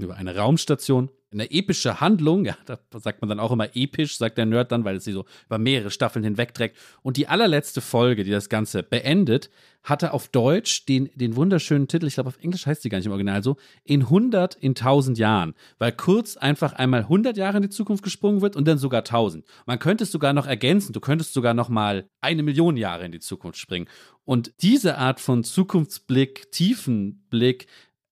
[0.04, 1.10] über eine Raumstation.
[1.32, 4.86] Eine epische Handlung, ja, da sagt man dann auch immer episch, sagt der Nerd dann,
[4.86, 6.78] weil es sie so über mehrere Staffeln hinwegträgt.
[7.02, 9.50] Und die allerletzte Folge, die das Ganze beendet,
[9.84, 13.06] hatte auf Deutsch den, den wunderschönen Titel, ich glaube auf Englisch heißt sie gar nicht
[13.06, 17.64] im Original so, in 100 in 1000 Jahren, weil kurz einfach einmal 100 Jahre in
[17.64, 19.46] die Zukunft gesprungen wird und dann sogar 1000.
[19.66, 23.12] Man könnte es sogar noch ergänzen, du könntest sogar noch mal eine Million Jahre in
[23.12, 23.88] die Zukunft springen.
[24.24, 27.68] Und diese Art von Zukunftsblick, Tiefenblick,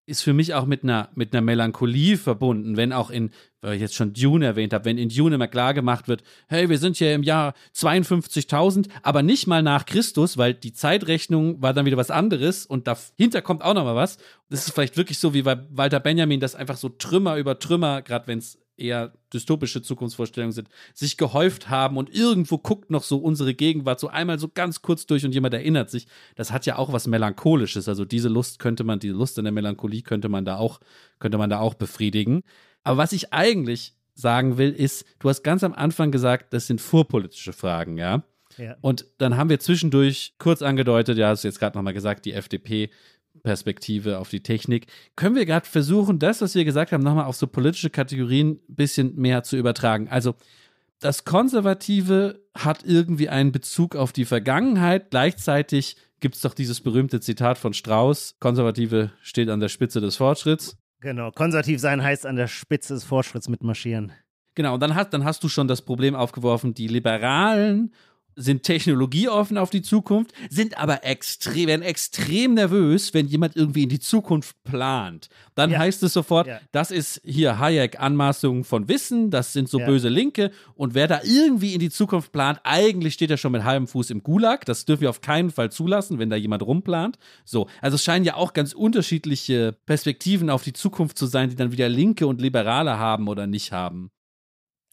[0.06, 3.32] ist für mich auch mit einer, mit einer Melancholie verbunden, wenn auch in,
[3.62, 6.70] weil ich jetzt schon Dune erwähnt habe, wenn in Dune immer klar gemacht wird, hey,
[6.70, 11.74] wir sind hier im Jahr 52.000, aber nicht mal nach Christus, weil die Zeitrechnung war
[11.74, 14.18] dann wieder was anderes und dahinter kommt auch noch mal was.
[14.50, 18.02] Das ist vielleicht wirklich so wie bei Walter Benjamin, das einfach so Trümmer über Trümmer,
[18.02, 23.18] gerade wenn es eher dystopische Zukunftsvorstellungen sind, sich gehäuft haben und irgendwo guckt noch so
[23.18, 26.08] unsere Gegenwart so einmal so ganz kurz durch und jemand erinnert sich.
[26.36, 27.88] Das hat ja auch was Melancholisches.
[27.88, 30.80] Also diese Lust könnte man, diese Lust in der Melancholie könnte man da auch,
[31.20, 32.44] könnte man da auch befriedigen.
[32.84, 36.82] Aber was ich eigentlich sagen will, ist, du hast ganz am Anfang gesagt, das sind
[36.82, 38.24] vorpolitische Fragen, ja.
[38.58, 38.76] Ja.
[38.82, 42.34] Und dann haben wir zwischendurch kurz angedeutet, ja, hast du jetzt gerade nochmal gesagt, die
[42.34, 42.92] FDP
[43.42, 44.88] Perspektive auf die Technik.
[45.16, 48.76] Können wir gerade versuchen, das, was wir gesagt haben, nochmal auf so politische Kategorien ein
[48.76, 50.08] bisschen mehr zu übertragen?
[50.10, 50.36] Also,
[51.00, 55.10] das Konservative hat irgendwie einen Bezug auf die Vergangenheit.
[55.12, 60.16] Gleichzeitig gibt es doch dieses berühmte Zitat von Strauß: Konservative steht an der Spitze des
[60.16, 60.78] Fortschritts.
[61.02, 64.14] Genau, konservativ sein heißt an der Spitze des Fortschritts mitmarschieren.
[64.56, 67.94] Genau, und dann hast, dann hast du schon das Problem aufgeworfen, die Liberalen
[68.36, 73.90] sind technologieoffen auf die Zukunft, sind aber extrem, werden extrem nervös, wenn jemand irgendwie in
[73.90, 75.30] die Zukunft plant.
[75.56, 75.80] Dann ja.
[75.80, 76.60] heißt es sofort, ja.
[76.72, 79.86] das ist hier Hayek Anmaßungen von Wissen, das sind so ja.
[79.86, 83.64] böse Linke und wer da irgendwie in die Zukunft plant, eigentlich steht er schon mit
[83.64, 84.66] halbem Fuß im Gulag.
[84.66, 87.18] Das dürfen wir auf keinen Fall zulassen, wenn da jemand rumplant.
[87.46, 91.56] So, also es scheinen ja auch ganz unterschiedliche Perspektiven auf die Zukunft zu sein, die
[91.56, 94.12] dann wieder Linke und Liberale haben oder nicht haben.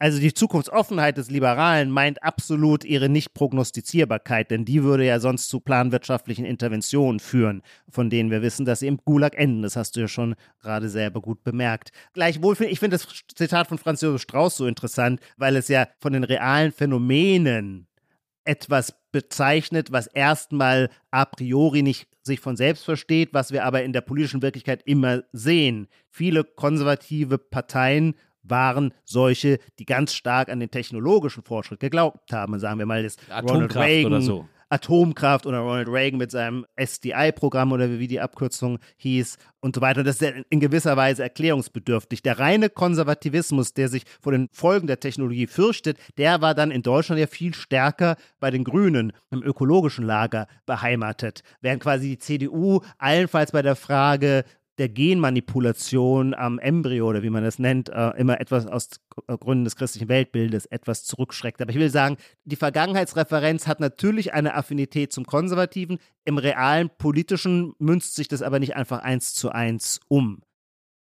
[0.01, 5.59] Also die Zukunftsoffenheit des Liberalen meint absolut ihre Nichtprognostizierbarkeit, denn die würde ja sonst zu
[5.59, 9.61] planwirtschaftlichen Interventionen führen, von denen wir wissen, dass sie im Gulag enden.
[9.61, 11.91] Das hast du ja schon gerade selber gut bemerkt.
[12.13, 15.87] Gleichwohl finde ich finde das Zitat von Franz Josef Strauß so interessant, weil es ja
[15.99, 17.85] von den realen Phänomenen
[18.43, 23.93] etwas bezeichnet, was erstmal a priori nicht sich von selbst versteht, was wir aber in
[23.93, 25.87] der politischen Wirklichkeit immer sehen.
[26.09, 32.59] Viele konservative Parteien waren solche, die ganz stark an den technologischen Fortschritt geglaubt haben.
[32.59, 34.45] Sagen wir mal das Atomkraft Ronald Reagan, oder so.
[34.71, 40.03] Atomkraft oder Ronald Reagan mit seinem SDI-Programm oder wie die Abkürzung hieß und so weiter.
[40.03, 42.23] Das ist ja in gewisser Weise erklärungsbedürftig.
[42.23, 46.83] Der reine Konservativismus, der sich vor den Folgen der Technologie fürchtet, der war dann in
[46.83, 51.41] Deutschland ja viel stärker bei den Grünen im ökologischen Lager beheimatet.
[51.59, 54.45] Während quasi die CDU allenfalls bei der Frage,
[54.77, 58.89] der Genmanipulation am Embryo oder wie man das nennt, äh, immer etwas aus
[59.27, 61.61] äh, Gründen des christlichen Weltbildes etwas zurückschreckt.
[61.61, 65.99] Aber ich will sagen, die Vergangenheitsreferenz hat natürlich eine Affinität zum Konservativen.
[66.25, 70.41] Im realen politischen münzt sich das aber nicht einfach eins zu eins um.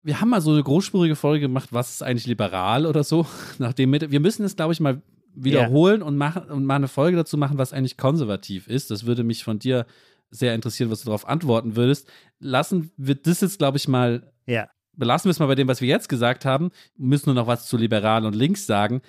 [0.04, 3.26] Wir haben mal so eine großspurige Folge gemacht, was ist eigentlich liberal oder so.
[3.58, 5.02] Nachdem wir müssen es, glaube ich, mal
[5.34, 6.08] wiederholen yeah.
[6.08, 8.92] und machen und mal eine Folge dazu machen, was eigentlich konservativ ist.
[8.92, 9.86] Das würde mich von dir
[10.30, 12.10] sehr interessieren, was du darauf antworten würdest.
[12.40, 14.32] Lassen wir das jetzt, glaube ich, mal.
[14.46, 14.70] Ja.
[14.94, 16.72] Belassen wir es mal bei dem, was wir jetzt gesagt haben.
[16.96, 19.02] Wir müssen nur noch was zu liberal und links sagen.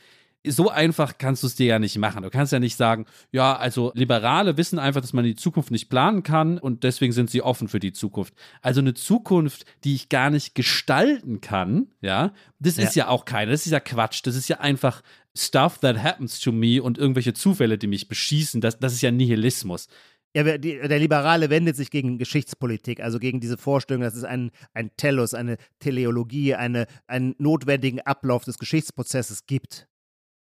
[0.49, 2.23] So einfach kannst du es dir ja nicht machen.
[2.23, 5.89] Du kannst ja nicht sagen, ja, also Liberale wissen einfach, dass man die Zukunft nicht
[5.89, 8.35] planen kann und deswegen sind sie offen für die Zukunft.
[8.63, 12.85] Also eine Zukunft, die ich gar nicht gestalten kann, ja, das ja.
[12.85, 14.21] ist ja auch keine, das ist ja Quatsch.
[14.25, 15.03] Das ist ja einfach
[15.37, 18.61] Stuff that happens to me und irgendwelche Zufälle, die mich beschießen.
[18.61, 19.89] Das, das ist ja Nihilismus.
[20.37, 24.51] Ja, die, der Liberale wendet sich gegen Geschichtspolitik, also gegen diese Vorstellung, dass es ein,
[24.75, 29.89] ein Tellus, eine Teleologie, eine, einen notwendigen Ablauf des Geschichtsprozesses gibt.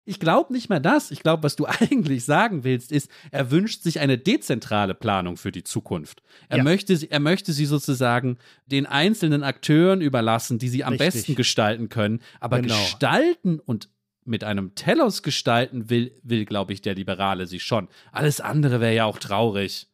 [0.04, 1.10] Ich glaube nicht mehr das.
[1.10, 5.50] Ich glaube, was du eigentlich sagen willst, ist, er wünscht sich eine dezentrale Planung für
[5.50, 6.20] die Zukunft.
[6.50, 6.62] Er, ja.
[6.62, 11.06] möchte, er möchte sie sozusagen den einzelnen Akteuren überlassen, die sie am Richtig.
[11.14, 12.20] besten gestalten können.
[12.38, 12.74] Aber genau.
[12.74, 13.88] gestalten und
[14.24, 17.88] mit einem Telos gestalten will, will glaube ich, der Liberale sie schon.
[18.12, 19.89] Alles andere wäre ja auch traurig.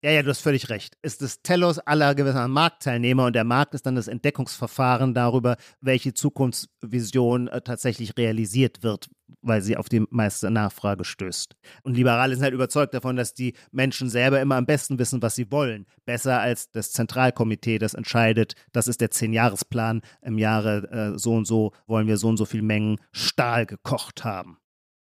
[0.00, 0.96] Ja, ja, du hast völlig recht.
[1.02, 6.14] Ist das Telos aller gewisser Marktteilnehmer und der Markt ist dann das Entdeckungsverfahren darüber, welche
[6.14, 9.10] Zukunftsvision äh, tatsächlich realisiert wird,
[9.42, 11.56] weil sie auf die meiste Nachfrage stößt.
[11.82, 15.34] Und Liberale sind halt überzeugt davon, dass die Menschen selber immer am besten wissen, was
[15.34, 15.84] sie wollen.
[16.04, 20.02] Besser als das Zentralkomitee, das entscheidet, das ist der Zehnjahresplan.
[20.22, 24.22] Im Jahre äh, so und so wollen wir so und so viel Mengen Stahl gekocht
[24.24, 24.58] haben.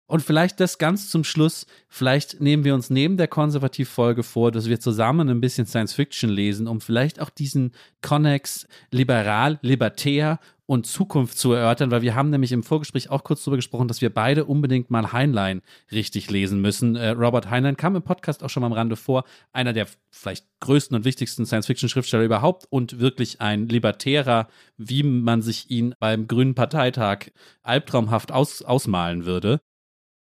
[0.09, 4.66] Und vielleicht das ganz zum Schluss, vielleicht nehmen wir uns neben der Konservativfolge vor, dass
[4.66, 10.86] wir zusammen ein bisschen Science Fiction lesen, um vielleicht auch diesen Connex liberal, libertär und
[10.86, 14.09] Zukunft zu erörtern, weil wir haben nämlich im Vorgespräch auch kurz darüber gesprochen, dass wir
[14.09, 15.61] beide unbedingt mal Heinlein
[15.92, 16.96] richtig lesen müssen.
[16.96, 20.46] Äh, Robert Heinlein kam im Podcast auch schon mal am Rande vor, einer der vielleicht
[20.61, 24.48] größten und wichtigsten Science-Fiction-Schriftsteller überhaupt und wirklich ein Libertärer,
[24.78, 27.30] wie man sich ihn beim Grünen Parteitag
[27.62, 29.61] albtraumhaft aus, ausmalen würde.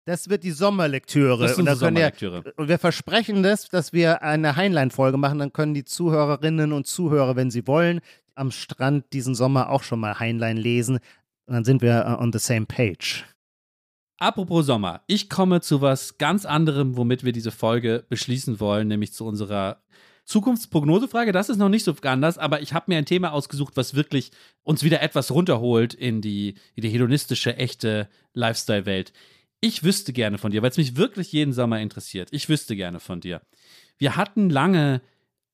[0.06, 1.42] Das wird die Sommerlektüre.
[1.42, 2.44] Das und da Sommerlektüre.
[2.44, 5.38] Wir, und wir versprechen das, dass wir eine Heinlein-Folge machen.
[5.38, 8.00] Dann können die Zuhörerinnen und Zuhörer, wenn sie wollen,
[8.34, 11.00] am Strand diesen Sommer auch schon mal Heinlein lesen.
[11.46, 13.24] Und dann sind wir uh, on the same page.
[14.18, 19.12] Apropos Sommer, ich komme zu was ganz anderem, womit wir diese Folge beschließen wollen, nämlich
[19.12, 19.82] zu unserer
[20.26, 21.32] Zukunftsprognosefrage.
[21.32, 24.30] Das ist noch nicht so anders, aber ich habe mir ein Thema ausgesucht, was wirklich
[24.62, 29.12] uns wieder etwas runterholt in die, in die hedonistische, echte Lifestyle-Welt.
[29.60, 32.28] Ich wüsste gerne von dir, weil es mich wirklich jeden Sommer interessiert.
[32.32, 33.42] Ich wüsste gerne von dir.
[33.98, 35.02] Wir hatten lange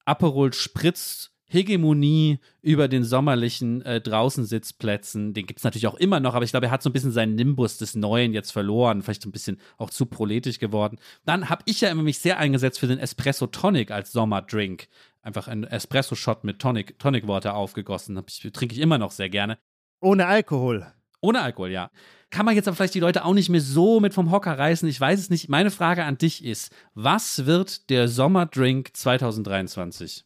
[0.05, 5.33] Aperol Spritz Hegemonie über den sommerlichen äh, Draußensitzplätzen.
[5.33, 7.13] Den gibt es natürlich auch immer noch, aber ich glaube, er hat so ein bisschen
[7.13, 10.99] seinen Nimbus des Neuen jetzt verloren, vielleicht ein bisschen auch zu proletisch geworden.
[11.25, 14.89] Dann habe ich ja immer mich sehr eingesetzt für den Espresso Tonic als Sommerdrink
[15.23, 18.21] einfach einen Espresso-Shot mit Tonic, Tonic Water aufgegossen.
[18.29, 19.59] Ich, trinke ich immer noch sehr gerne.
[20.01, 20.87] Ohne Alkohol.
[21.21, 21.91] Ohne Alkohol, ja.
[22.31, 24.89] Kann man jetzt aber vielleicht die Leute auch nicht mehr so mit vom Hocker reißen.
[24.89, 25.49] Ich weiß es nicht.
[25.49, 30.25] Meine Frage an dich ist: Was wird der Sommerdrink 2023?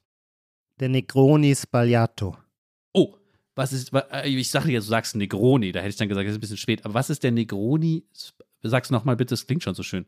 [0.80, 2.36] Der Negroni Spagliato.
[2.92, 3.14] Oh,
[3.54, 6.32] was ist, äh, ich sage jetzt, du sagst Negroni, da hätte ich dann gesagt, das
[6.32, 8.04] ist ein bisschen spät, aber was ist der Negroni?
[8.62, 10.06] Sag's nochmal bitte, das klingt schon so schön.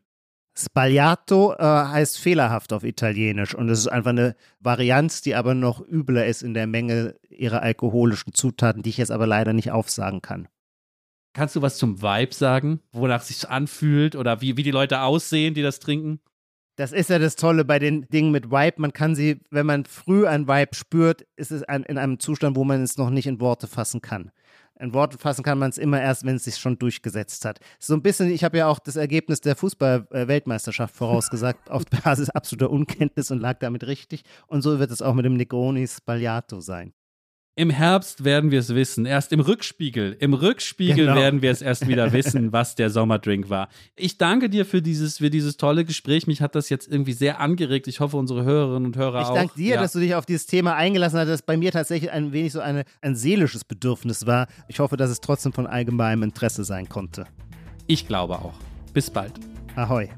[0.55, 5.81] Spagliato äh, heißt fehlerhaft auf Italienisch und es ist einfach eine Varianz, die aber noch
[5.87, 10.21] übler ist in der Menge ihrer alkoholischen Zutaten, die ich jetzt aber leider nicht aufsagen
[10.21, 10.47] kann.
[11.33, 15.01] Kannst du was zum Vibe sagen, wonach es sich anfühlt oder wie, wie die Leute
[15.01, 16.19] aussehen, die das trinken?
[16.75, 18.81] Das ist ja das Tolle bei den Dingen mit Vibe.
[18.81, 22.55] Man kann sie, wenn man früh ein Vibe spürt, ist es ein, in einem Zustand,
[22.55, 24.31] wo man es noch nicht in Worte fassen kann.
[24.79, 27.59] In Worte fassen kann man es immer erst, wenn es sich schon durchgesetzt hat.
[27.79, 32.71] So ein bisschen, ich habe ja auch das Ergebnis der Fußball-Weltmeisterschaft vorausgesagt, auf Basis absoluter
[32.71, 34.23] Unkenntnis und lag damit richtig.
[34.47, 36.93] Und so wird es auch mit dem Negroni Spagliato sein.
[37.55, 39.05] Im Herbst werden wir es wissen.
[39.05, 40.17] Erst im Rückspiegel.
[40.19, 41.15] Im Rückspiegel genau.
[41.15, 43.69] werden wir es erst wieder wissen, was der Sommerdrink war.
[43.95, 46.25] Ich danke dir für dieses, für dieses tolle Gespräch.
[46.25, 47.87] Mich hat das jetzt irgendwie sehr angeregt.
[47.87, 49.35] Ich hoffe, unsere Hörerinnen und Hörer ich auch.
[49.35, 49.81] Ich danke dir, ja.
[49.81, 52.59] dass du dich auf dieses Thema eingelassen hast, das bei mir tatsächlich ein wenig so
[52.59, 54.47] eine, ein seelisches Bedürfnis war.
[54.67, 57.25] Ich hoffe, dass es trotzdem von allgemeinem Interesse sein konnte.
[57.85, 58.55] Ich glaube auch.
[58.93, 59.33] Bis bald.
[59.75, 60.09] Ahoi.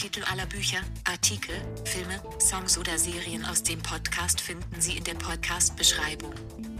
[0.00, 5.04] Die Titel aller Bücher, Artikel, Filme, Songs oder Serien aus dem Podcast finden Sie in
[5.04, 6.32] der Podcast-Beschreibung.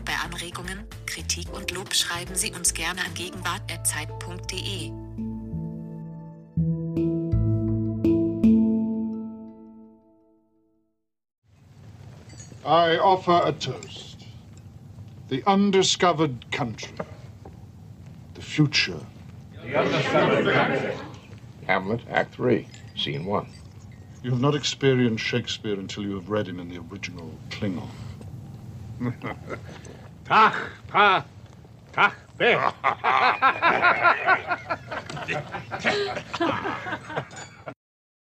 [0.07, 4.91] Bei Anregungen, Kritik und Lob schreiben Sie uns gerne an gegenwart.zeit.de.
[12.65, 14.17] I offer a toast.
[15.29, 16.95] The undiscovered country.
[18.35, 19.01] The future.
[19.63, 20.95] The undiscovered country.
[21.67, 22.67] Hamlet, Act 3.
[23.01, 23.47] Scene one.
[24.23, 27.89] You have not experienced Shakespeare until you have read him in the original Klingon.
[30.27, 30.55] Tach,
[30.87, 31.25] pa,
[31.93, 32.55] tach, be.